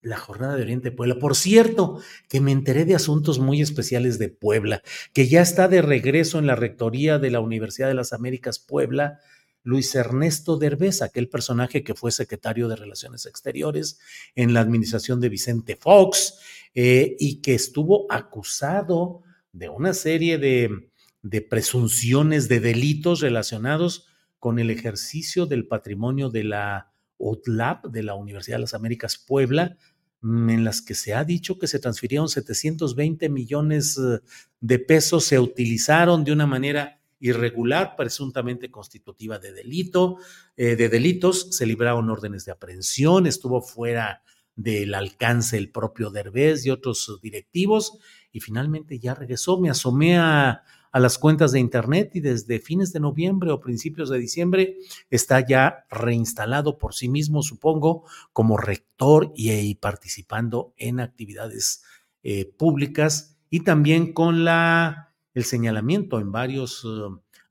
la 0.00 0.16
jornada 0.16 0.54
de 0.54 0.62
Oriente 0.62 0.92
Puebla. 0.92 1.18
Por 1.18 1.34
cierto, 1.34 2.00
que 2.28 2.40
me 2.40 2.52
enteré 2.52 2.84
de 2.84 2.94
asuntos 2.94 3.40
muy 3.40 3.60
especiales 3.60 4.20
de 4.20 4.28
Puebla, 4.28 4.80
que 5.12 5.26
ya 5.26 5.42
está 5.42 5.66
de 5.66 5.82
regreso 5.82 6.38
en 6.38 6.46
la 6.46 6.54
rectoría 6.54 7.18
de 7.18 7.32
la 7.32 7.40
Universidad 7.40 7.88
de 7.88 7.94
las 7.94 8.12
Américas 8.12 8.60
Puebla, 8.60 9.18
Luis 9.64 9.92
Ernesto 9.96 10.56
Derbez, 10.56 11.02
aquel 11.02 11.28
personaje 11.28 11.82
que 11.82 11.96
fue 11.96 12.12
secretario 12.12 12.68
de 12.68 12.76
Relaciones 12.76 13.26
Exteriores 13.26 13.98
en 14.36 14.54
la 14.54 14.60
administración 14.60 15.20
de 15.20 15.30
Vicente 15.30 15.74
Fox 15.74 16.38
eh, 16.76 17.16
y 17.18 17.40
que 17.40 17.54
estuvo 17.54 18.06
acusado 18.08 19.22
de 19.52 19.68
una 19.68 19.94
serie 19.94 20.38
de 20.38 20.89
de 21.22 21.42
presunciones 21.42 22.48
de 22.48 22.60
delitos 22.60 23.20
relacionados 23.20 24.06
con 24.38 24.58
el 24.58 24.70
ejercicio 24.70 25.46
del 25.46 25.66
patrimonio 25.66 26.30
de 26.30 26.44
la 26.44 26.92
UTLAP, 27.18 27.86
de 27.86 28.02
la 28.02 28.14
Universidad 28.14 28.56
de 28.56 28.62
las 28.62 28.74
Américas 28.74 29.18
Puebla, 29.18 29.76
mm, 30.22 30.50
en 30.50 30.64
las 30.64 30.80
que 30.80 30.94
se 30.94 31.14
ha 31.14 31.24
dicho 31.24 31.58
que 31.58 31.66
se 31.66 31.78
transfirieron 31.78 32.28
720 32.28 33.28
millones 33.28 33.98
eh, 33.98 34.20
de 34.60 34.78
pesos, 34.78 35.24
se 35.24 35.38
utilizaron 35.38 36.24
de 36.24 36.32
una 36.32 36.46
manera 36.46 37.00
irregular, 37.20 37.96
presuntamente 37.96 38.70
constitutiva 38.70 39.38
de 39.38 39.52
delito, 39.52 40.16
eh, 40.56 40.74
de 40.74 40.88
delitos, 40.88 41.48
se 41.50 41.66
libraron 41.66 42.08
órdenes 42.08 42.46
de 42.46 42.52
aprehensión, 42.52 43.26
estuvo 43.26 43.60
fuera 43.60 44.22
del 44.56 44.94
alcance 44.94 45.58
el 45.58 45.70
propio 45.70 46.10
Derbez 46.10 46.64
y 46.64 46.70
otros 46.70 47.18
directivos, 47.22 47.98
y 48.32 48.40
finalmente 48.40 48.98
ya 48.98 49.14
regresó. 49.14 49.60
Me 49.60 49.68
asomé 49.68 50.18
a 50.18 50.62
a 50.92 51.00
las 51.00 51.18
cuentas 51.18 51.52
de 51.52 51.60
Internet 51.60 52.12
y 52.14 52.20
desde 52.20 52.58
fines 52.58 52.92
de 52.92 53.00
noviembre 53.00 53.50
o 53.50 53.60
principios 53.60 54.10
de 54.10 54.18
diciembre 54.18 54.78
está 55.08 55.46
ya 55.46 55.86
reinstalado 55.90 56.78
por 56.78 56.94
sí 56.94 57.08
mismo, 57.08 57.42
supongo, 57.42 58.04
como 58.32 58.56
rector 58.56 59.32
y, 59.36 59.74
participando 59.76 60.74
en 60.76 61.00
actividades 61.00 61.82
eh, 62.22 62.44
públicas 62.44 63.38
y 63.50 63.60
también 63.60 64.12
con 64.12 64.44
la, 64.44 65.14
el 65.34 65.44
señalamiento 65.44 66.20
en 66.20 66.32
varios 66.32 66.84
eh, 66.84 66.88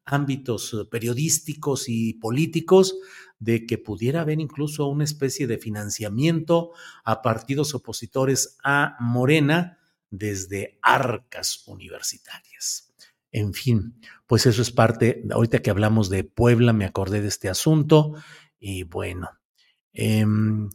ámbitos 0.06 0.73
eh, 0.73 0.86
periodísticos 0.86 1.88
y 1.88 2.13
políticos 2.15 2.97
de 3.39 3.65
que 3.65 3.78
pudiera 3.78 4.21
haber 4.21 4.39
incluso 4.41 4.88
una 4.88 5.06
especie 5.06 5.47
de 5.47 5.58
financiamiento 5.58 6.71
a 7.06 7.21
partidos 7.21 7.73
opositores 7.73 8.58
a 8.63 8.97
Morena 8.99 9.80
desde 10.10 10.78
arcas 10.82 11.63
universitarias. 11.67 12.88
En 13.31 13.53
fin, 13.53 13.95
pues 14.25 14.45
eso 14.45 14.61
es 14.61 14.71
parte, 14.71 15.23
ahorita 15.31 15.59
que 15.59 15.69
hablamos 15.69 16.09
de 16.09 16.23
Puebla, 16.23 16.73
me 16.73 16.85
acordé 16.85 17.21
de 17.21 17.27
este 17.27 17.49
asunto 17.49 18.15
y 18.59 18.83
bueno. 18.83 19.29
Em, 19.93 20.69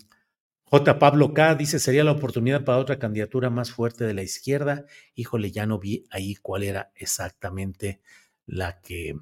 J. 0.64 0.98
Pablo 0.98 1.32
K. 1.34 1.54
dice, 1.54 1.78
sería 1.78 2.04
la 2.04 2.12
oportunidad 2.12 2.64
para 2.64 2.78
otra 2.78 2.98
candidatura 2.98 3.50
más 3.50 3.70
fuerte 3.70 4.04
de 4.04 4.14
la 4.14 4.22
izquierda. 4.22 4.86
Híjole, 5.14 5.52
ya 5.52 5.66
no 5.66 5.78
vi 5.78 6.04
ahí 6.10 6.34
cuál 6.34 6.64
era 6.64 6.90
exactamente 6.96 8.00
la 8.46 8.80
que 8.80 9.14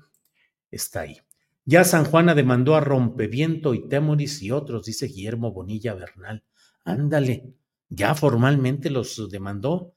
está 0.70 1.00
ahí. 1.00 1.20
Ya 1.64 1.84
San 1.84 2.04
Juana 2.04 2.34
demandó 2.34 2.74
a 2.74 2.80
Rompeviento 2.80 3.74
y 3.74 3.88
Temoris 3.88 4.42
y 4.42 4.50
otros, 4.50 4.86
dice 4.86 5.06
Guillermo 5.06 5.52
Bonilla 5.52 5.94
Bernal. 5.94 6.42
Ándale, 6.84 7.54
ya 7.88 8.14
formalmente 8.14 8.90
los 8.90 9.30
demandó 9.30 9.94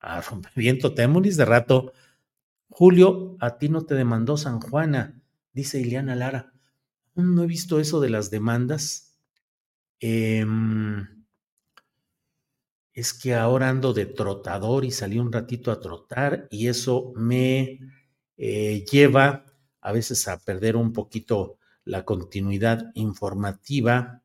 a 0.00 0.20
Rompeviento 0.22 0.94
Temoris, 0.94 1.36
de 1.36 1.44
rato 1.44 1.92
Julio, 2.76 3.36
a 3.38 3.56
ti 3.56 3.68
no 3.68 3.82
te 3.86 3.94
demandó 3.94 4.36
San 4.36 4.60
Juana, 4.60 5.22
dice 5.52 5.80
Ileana 5.80 6.16
Lara. 6.16 6.52
No 7.14 7.44
he 7.44 7.46
visto 7.46 7.78
eso 7.78 8.00
de 8.00 8.10
las 8.10 8.32
demandas. 8.32 9.14
Em, 10.00 11.06
es 12.92 13.14
que 13.14 13.36
ahora 13.36 13.68
ando 13.68 13.92
de 13.92 14.06
trotador 14.06 14.84
y 14.84 14.90
salí 14.90 15.20
un 15.20 15.30
ratito 15.32 15.70
a 15.70 15.78
trotar 15.78 16.48
y 16.50 16.66
eso 16.66 17.12
me 17.14 17.78
eh, 18.36 18.84
lleva 18.90 19.46
a 19.80 19.92
veces 19.92 20.26
a 20.26 20.40
perder 20.40 20.74
un 20.74 20.92
poquito 20.92 21.58
la 21.84 22.04
continuidad 22.04 22.90
informativa. 22.94 24.24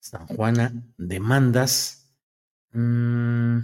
San 0.00 0.26
Juana, 0.26 0.72
demandas. 0.96 2.10
Mm, 2.72 3.58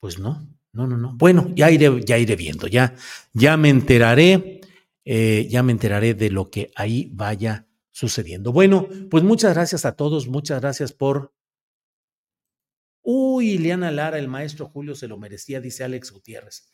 pues 0.00 0.18
no, 0.18 0.48
no, 0.72 0.86
no, 0.86 0.96
no. 0.96 1.14
Bueno, 1.16 1.50
ya 1.54 1.70
iré, 1.70 2.04
ya 2.04 2.18
iré 2.18 2.36
viendo, 2.36 2.66
ya, 2.66 2.94
ya 3.32 3.56
me 3.56 3.68
enteraré, 3.68 4.60
eh, 5.04 5.46
ya 5.50 5.62
me 5.62 5.72
enteraré 5.72 6.14
de 6.14 6.30
lo 6.30 6.50
que 6.50 6.70
ahí 6.76 7.10
vaya 7.12 7.66
sucediendo. 7.90 8.52
Bueno, 8.52 8.88
pues 9.10 9.24
muchas 9.24 9.54
gracias 9.54 9.84
a 9.84 9.96
todos, 9.96 10.28
muchas 10.28 10.60
gracias 10.60 10.92
por 10.92 11.32
Uy, 13.10 13.52
Ileana 13.52 13.90
Lara, 13.90 14.18
el 14.18 14.28
maestro 14.28 14.66
Julio 14.66 14.94
se 14.94 15.08
lo 15.08 15.16
merecía, 15.16 15.62
dice 15.62 15.82
Alex 15.82 16.12
Gutiérrez. 16.12 16.68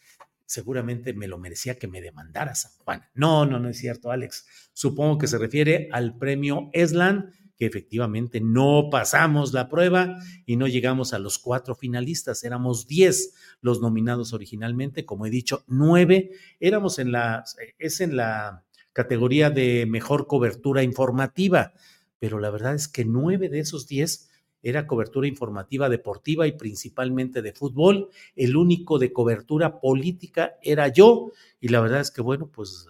Seguramente 0.47 1.15
me 1.15 1.29
lo 1.29 1.39
merecía 1.39 1.79
que 1.79 1.87
me 1.87 2.01
demandara 2.01 2.57
San 2.57 2.73
Juan. 2.79 3.05
No, 3.15 3.47
no, 3.47 3.61
no 3.61 3.69
es 3.69 3.79
cierto, 3.79 4.11
Alex. 4.11 4.45
Supongo 4.73 5.17
que 5.17 5.29
se 5.29 5.39
refiere 5.39 5.89
al 5.93 6.19
premio 6.19 6.71
Eslan, 6.73 7.31
que 7.57 7.67
efectivamente 7.67 8.41
no 8.41 8.89
pasamos 8.91 9.53
la 9.53 9.69
prueba 9.69 10.17
y 10.45 10.57
no 10.57 10.67
llegamos 10.67 11.13
a 11.13 11.19
los 11.19 11.39
cuatro 11.39 11.75
finalistas. 11.75 12.45
Éramos 12.45 12.87
diez 12.87 13.35
los 13.61 13.81
nominados 13.81 14.33
originalmente, 14.33 15.05
como 15.05 15.27
he 15.27 15.31
dicho, 15.31 15.65
nueve. 15.67 16.33
Éramos 16.61 16.99
en 16.99 17.13
la, 17.13 17.45
es 17.79 18.01
en 18.01 18.17
la 18.17 18.65
categoría 18.93 19.51
de 19.51 19.87
mejor 19.87 20.27
cobertura 20.27 20.83
informativa, 20.83 21.73
pero 22.19 22.39
la 22.39 22.51
verdad 22.51 22.75
es 22.75 22.89
que 22.89 23.05
nueve 23.05 23.49
de 23.49 23.61
esos 23.61 23.87
diez 23.87 24.31
era 24.63 24.87
cobertura 24.87 25.29
informativa 25.29 25.91
deportiva 25.91 26.47
y 26.47 26.53
principalmente 26.53 27.43
de 27.43 27.53
fútbol. 27.53 28.09
El 28.35 28.57
único 28.57 28.99
de 28.99 29.13
cobertura 29.13 29.79
política 29.79 30.55
era 30.63 30.89
yo 30.89 31.33
y 31.61 31.69
la 31.69 31.81
verdad 31.81 32.01
es 32.01 32.11
que, 32.11 32.23
bueno, 32.23 32.51
pues 32.51 32.89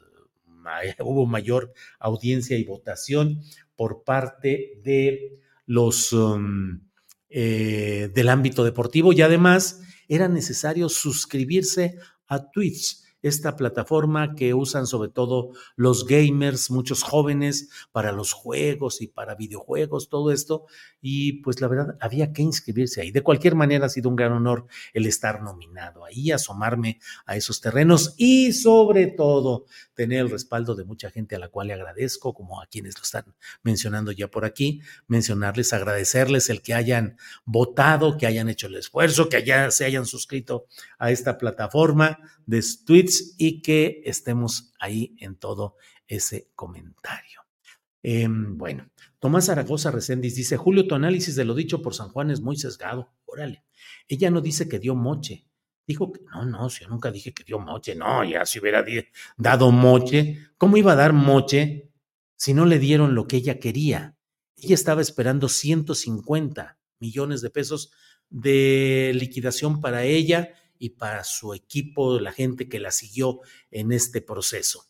hubo 1.01 1.27
mayor 1.27 1.73
audiencia 1.99 2.57
y 2.57 2.65
votación 2.65 3.43
por 3.77 4.05
parte 4.05 4.81
de 4.83 5.41
los 5.67 6.13
um, 6.13 6.81
eh, 7.29 8.11
del 8.15 8.29
ámbito 8.29 8.65
deportivo 8.65 9.13
y 9.13 9.23
además 9.23 9.83
era 10.09 10.29
necesario 10.29 10.89
suscribirse 10.89 11.99
a 12.27 12.51
Twitch 12.51 13.05
esta 13.25 13.57
plataforma 13.57 14.35
que 14.35 14.53
usan 14.53 14.87
sobre 14.87 15.09
todo 15.09 15.53
los 15.77 16.07
gamers, 16.07 16.71
muchos 16.71 17.03
jóvenes, 17.03 17.71
para 17.91 18.13
los 18.13 18.35
juegos 18.35 19.01
y 19.01 19.07
para 19.09 19.35
videojuegos, 19.35 20.11
todo 20.11 20.31
esto. 20.31 20.67
Y 21.01 21.41
pues 21.41 21.63
la 21.63 21.69
verdad, 21.69 21.97
había 22.03 22.35
que 22.35 22.43
inscribirse 22.43 23.01
ahí. 23.01 23.13
De 23.13 23.23
cualquier 23.23 23.55
manera, 23.55 23.87
ha 23.87 23.89
sido 23.89 24.11
un 24.11 24.17
gran 24.17 24.33
honor 24.33 24.67
el 24.93 25.07
estar 25.07 25.43
nominado 25.43 26.05
ahí, 26.05 26.33
asomarme 26.33 27.01
a 27.25 27.35
esos 27.35 27.63
terrenos 27.63 28.15
y 28.19 28.53
sobre 28.53 29.07
todo 29.07 29.65
tener 29.95 30.21
el 30.21 30.31
respaldo 30.31 30.75
de 30.75 30.85
mucha 30.85 31.11
gente 31.11 31.37
a 31.37 31.39
la 31.39 31.49
cual 31.49 31.69
le 31.69 31.75
agradezco, 31.75 32.35
como 32.35 32.61
a 32.61 32.67
quienes 32.67 32.97
lo 32.97 33.03
están 33.03 33.35
mencionando 33.63 34.13
ya 34.13 34.29
por 34.29 34.45
aquí, 34.45 34.83
mencionarles, 35.07 35.73
agradecerles 35.73 36.51
el 36.51 36.63
que 36.63 36.75
hayan 36.75 37.17
votado, 37.45 38.19
que 38.19 38.27
hayan 38.27 38.49
hecho 38.49 38.67
el 38.67 38.77
esfuerzo, 38.77 39.29
que 39.29 39.37
haya, 39.37 39.71
se 39.71 39.85
hayan 39.85 40.07
suscrito 40.07 40.67
a 40.99 41.11
esta 41.11 41.39
plataforma 41.39 42.19
de 42.47 42.63
tweets 42.85 43.35
y 43.39 43.63
que 43.63 44.03
estemos 44.05 44.73
ahí 44.79 45.17
en 45.19 45.37
todo 45.37 45.77
ese 46.07 46.51
comentario. 46.55 47.41
Em, 48.03 48.59
bueno, 48.59 48.91
Tomás 49.19 49.47
Zaragoza 49.47 49.91
Recendis 49.91 50.35
dice, 50.35 50.59
Julio, 50.59 50.87
tu 50.87 50.95
análisis 50.95 51.37
de 51.37 51.47
lo 51.47 51.55
dicho 51.55 51.81
por 51.81 51.95
San 51.95 52.11
Juan 52.11 52.31
es 52.31 52.43
muy 52.43 52.57
sesgado. 52.57 53.15
Órale, 53.25 53.65
ella 54.09 54.31
no 54.31 54.43
dice 54.43 54.69
que 54.69 54.79
dio 54.79 54.95
moche, 54.95 55.49
Dijo 55.87 56.13
que 56.13 56.21
no, 56.25 56.45
no, 56.45 56.69
yo 56.69 56.89
nunca 56.89 57.11
dije 57.11 57.33
que 57.33 57.45
dio 57.45 57.59
moche, 57.59 57.95
no, 57.95 58.25
ya 58.25 58.47
si 58.47 58.59
hubiera 58.59 58.85
dado 59.37 59.71
moche, 59.71 60.49
¿cómo 60.57 60.77
iba 60.77 60.93
a 60.93 60.97
dar 60.97 61.13
moche 61.13 61.91
si 62.37 62.55
no 62.55 62.65
le 62.65 62.79
dieron 62.79 63.15
lo 63.15 63.27
que 63.27 63.37
ella 63.37 63.59
quería? 63.59 64.17
Ella 64.57 64.75
estaba 64.75 65.03
esperando 65.03 65.49
150 65.49 66.79
millones 67.01 67.43
de 67.43 67.51
pesos 67.51 67.93
de 68.31 69.13
liquidación 69.15 69.81
para 69.81 70.05
ella 70.05 70.55
y 70.79 70.91
para 70.91 71.23
su 71.25 71.55
equipo, 71.55 72.19
la 72.19 72.33
gente 72.33 72.69
que 72.69 72.81
la 72.81 72.91
siguió 72.91 73.41
en 73.71 73.93
este 73.93 74.21
proceso. 74.23 74.87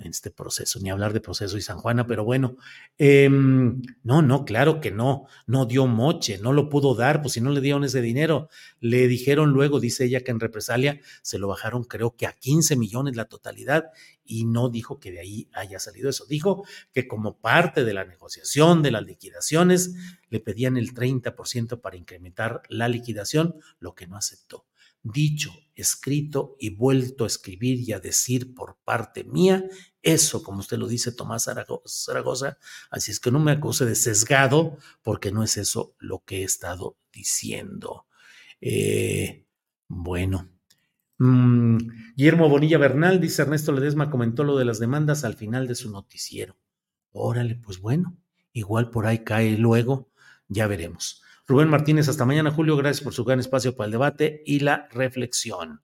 En 0.00 0.10
este 0.10 0.30
proceso, 0.30 0.80
ni 0.80 0.88
hablar 0.88 1.12
de 1.12 1.20
proceso 1.20 1.58
y 1.58 1.60
San 1.60 1.76
Juana, 1.76 2.06
pero 2.06 2.24
bueno, 2.24 2.56
em, 2.96 3.82
no, 4.02 4.22
no, 4.22 4.46
claro 4.46 4.80
que 4.80 4.90
no, 4.90 5.26
no 5.46 5.66
dio 5.66 5.86
moche, 5.86 6.38
no 6.38 6.54
lo 6.54 6.70
pudo 6.70 6.94
dar, 6.94 7.20
pues 7.20 7.34
si 7.34 7.42
no 7.42 7.50
le 7.50 7.60
dieron 7.60 7.84
ese 7.84 8.00
dinero, 8.00 8.48
le 8.80 9.06
dijeron 9.08 9.50
luego, 9.50 9.78
dice 9.78 10.06
ella 10.06 10.22
que 10.22 10.30
en 10.30 10.40
represalia 10.40 11.00
se 11.20 11.38
lo 11.38 11.48
bajaron 11.48 11.84
creo 11.84 12.16
que 12.16 12.26
a 12.26 12.32
15 12.32 12.76
millones 12.76 13.14
la 13.14 13.26
totalidad 13.26 13.90
y 14.24 14.46
no 14.46 14.70
dijo 14.70 15.00
que 15.00 15.10
de 15.10 15.20
ahí 15.20 15.48
haya 15.52 15.78
salido 15.78 16.08
eso, 16.08 16.24
dijo 16.26 16.64
que 16.92 17.06
como 17.06 17.38
parte 17.38 17.84
de 17.84 17.92
la 17.92 18.04
negociación 18.04 18.82
de 18.82 18.92
las 18.92 19.04
liquidaciones 19.04 19.94
le 20.30 20.40
pedían 20.40 20.76
el 20.76 20.94
30% 20.94 21.80
para 21.80 21.96
incrementar 21.96 22.62
la 22.68 22.88
liquidación, 22.88 23.56
lo 23.80 23.94
que 23.94 24.06
no 24.06 24.16
aceptó. 24.16 24.66
Dicho, 25.02 25.50
escrito 25.74 26.56
y 26.58 26.70
vuelto 26.70 27.24
a 27.24 27.26
escribir 27.26 27.80
y 27.80 27.92
a 27.92 28.00
decir 28.00 28.54
por 28.54 28.76
parte 28.84 29.24
mía, 29.24 29.64
eso, 30.02 30.42
como 30.42 30.60
usted 30.60 30.78
lo 30.78 30.88
dice, 30.88 31.12
Tomás 31.12 31.48
Zaragoza, 31.86 32.58
así 32.90 33.10
es 33.10 33.20
que 33.20 33.30
no 33.30 33.38
me 33.38 33.52
acuse 33.52 33.84
de 33.84 33.94
sesgado, 33.94 34.78
porque 35.02 35.30
no 35.32 35.42
es 35.42 35.56
eso 35.56 35.94
lo 35.98 36.24
que 36.24 36.40
he 36.40 36.44
estado 36.44 36.96
diciendo. 37.12 38.06
Eh, 38.60 39.46
bueno. 39.88 40.48
Mm, 41.18 41.76
Guillermo 42.16 42.48
Bonilla 42.48 42.78
Bernal, 42.78 43.20
dice 43.20 43.42
Ernesto 43.42 43.72
Ledesma, 43.72 44.10
comentó 44.10 44.42
lo 44.42 44.56
de 44.56 44.64
las 44.64 44.78
demandas 44.78 45.24
al 45.24 45.34
final 45.34 45.66
de 45.66 45.74
su 45.74 45.90
noticiero. 45.90 46.56
Órale, 47.12 47.56
pues 47.56 47.80
bueno, 47.80 48.16
igual 48.52 48.90
por 48.90 49.06
ahí 49.06 49.24
cae 49.24 49.58
luego, 49.58 50.10
ya 50.48 50.66
veremos. 50.66 51.22
Rubén 51.46 51.68
Martínez, 51.68 52.08
hasta 52.08 52.24
mañana, 52.24 52.52
Julio. 52.52 52.76
Gracias 52.76 53.02
por 53.02 53.12
su 53.12 53.24
gran 53.24 53.40
espacio 53.40 53.74
para 53.74 53.86
el 53.86 53.92
debate 53.92 54.42
y 54.46 54.60
la 54.60 54.88
reflexión. 54.92 55.82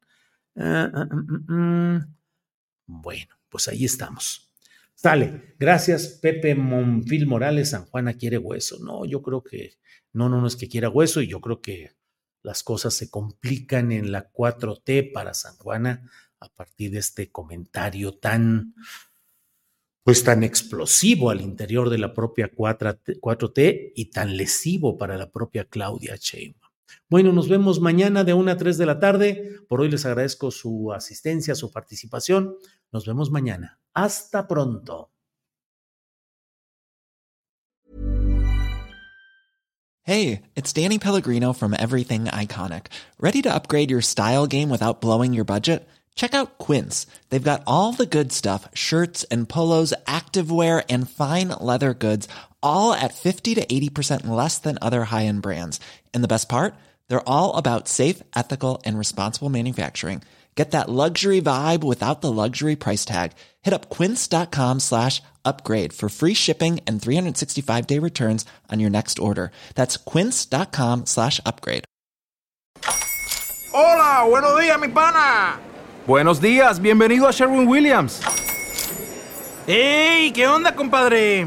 Ah, 0.56 0.90
ah, 0.94 1.06
mm, 1.10 1.52
mm, 1.52 2.16
bueno, 2.86 3.35
pues 3.48 3.68
ahí 3.68 3.84
estamos. 3.84 4.52
Sale. 4.94 5.54
Gracias, 5.58 6.18
Pepe 6.22 6.54
Monfil 6.54 7.26
Morales. 7.26 7.70
San 7.70 7.84
Juana 7.84 8.14
quiere 8.14 8.38
hueso. 8.38 8.78
No, 8.80 9.04
yo 9.04 9.22
creo 9.22 9.42
que 9.42 9.74
no, 10.12 10.28
no, 10.28 10.40
no 10.40 10.46
es 10.46 10.56
que 10.56 10.68
quiera 10.68 10.88
hueso 10.88 11.20
y 11.20 11.28
yo 11.28 11.40
creo 11.40 11.60
que 11.60 11.92
las 12.42 12.62
cosas 12.62 12.94
se 12.94 13.10
complican 13.10 13.92
en 13.92 14.12
la 14.12 14.32
4T 14.32 15.12
para 15.12 15.34
San 15.34 15.56
Juana 15.56 16.10
a 16.40 16.48
partir 16.48 16.92
de 16.92 16.98
este 16.98 17.30
comentario 17.30 18.16
tan 18.18 18.74
pues 20.06 20.22
tan 20.22 20.44
explosivo 20.44 21.30
al 21.30 21.40
interior 21.40 21.90
de 21.90 21.98
la 21.98 22.14
propia 22.14 22.52
4T, 22.52 23.92
y 23.96 24.04
tan 24.12 24.36
lesivo 24.36 24.96
para 24.96 25.16
la 25.16 25.32
propia 25.32 25.64
Claudia 25.64 26.14
Sheinbaum. 26.14 26.65
Bueno, 27.08 27.32
nos 27.32 27.48
vemos 27.48 27.80
mañana 27.80 28.24
de 28.24 28.34
1 28.34 28.50
a 28.50 28.56
3 28.56 28.78
de 28.78 28.86
la 28.86 28.98
tarde. 28.98 29.60
Por 29.68 29.80
hoy 29.80 29.90
les 29.90 30.04
agradezco 30.06 30.50
su 30.50 30.92
asistencia, 30.92 31.54
su 31.54 31.70
participación. 31.70 32.56
Nos 32.92 33.06
vemos 33.06 33.30
mañana. 33.30 33.78
Hasta 33.94 34.46
pronto. 34.46 35.10
Hey, 40.02 40.42
it's 40.54 40.72
Danny 40.72 41.00
Pellegrino 41.00 41.52
from 41.52 41.74
Everything 41.74 42.26
Iconic. 42.26 42.86
Ready 43.18 43.42
to 43.42 43.52
upgrade 43.52 43.90
your 43.90 44.02
style 44.02 44.46
game 44.46 44.70
without 44.70 45.00
blowing 45.00 45.34
your 45.34 45.44
budget? 45.44 45.88
Check 46.14 46.32
out 46.32 46.58
Quince. 46.58 47.08
They've 47.28 47.42
got 47.42 47.62
all 47.66 47.92
the 47.92 48.06
good 48.06 48.32
stuff 48.32 48.68
shirts 48.72 49.24
and 49.32 49.48
polos, 49.48 49.92
activewear, 50.06 50.84
and 50.88 51.10
fine 51.10 51.48
leather 51.60 51.92
goods, 51.92 52.28
all 52.66 52.92
at 52.92 53.14
50 53.14 53.54
to 53.54 53.64
80% 53.66 54.26
less 54.26 54.58
than 54.58 54.78
other 54.82 55.04
high 55.04 55.26
end 55.26 55.42
brands. 55.42 55.80
And 56.12 56.22
the 56.22 56.32
best 56.34 56.48
part? 56.48 56.74
They're 57.08 57.28
all 57.28 57.54
about 57.56 57.88
safe, 57.88 58.22
ethical, 58.34 58.82
and 58.84 58.98
responsible 58.98 59.50
manufacturing. 59.50 60.22
Get 60.56 60.70
that 60.70 60.88
luxury 60.88 61.42
vibe 61.42 61.84
without 61.84 62.22
the 62.22 62.32
luxury 62.32 62.76
price 62.76 63.04
tag. 63.04 63.32
Hit 63.62 63.74
up 63.74 63.90
quince.com 63.90 64.80
slash 64.80 65.22
upgrade 65.44 65.92
for 65.92 66.08
free 66.08 66.34
shipping 66.34 66.80
and 66.86 67.00
365 67.00 67.86
day 67.86 67.98
returns 68.00 68.46
on 68.72 68.80
your 68.80 68.90
next 68.90 69.18
order. 69.18 69.50
That's 69.74 69.96
quince.com 69.98 71.06
slash 71.06 71.40
upgrade. 71.44 71.84
Hola, 73.72 74.24
buenos 74.26 74.58
días, 74.58 74.80
mi 74.80 74.88
pana. 74.88 75.60
Buenos 76.06 76.40
días, 76.40 76.80
bienvenido 76.80 77.28
a 77.28 77.32
Sherwin 77.32 77.68
Williams. 77.68 78.22
¡Ey! 79.68 80.32
¿Qué 80.32 80.46
onda, 80.48 80.74
compadre? 80.74 81.46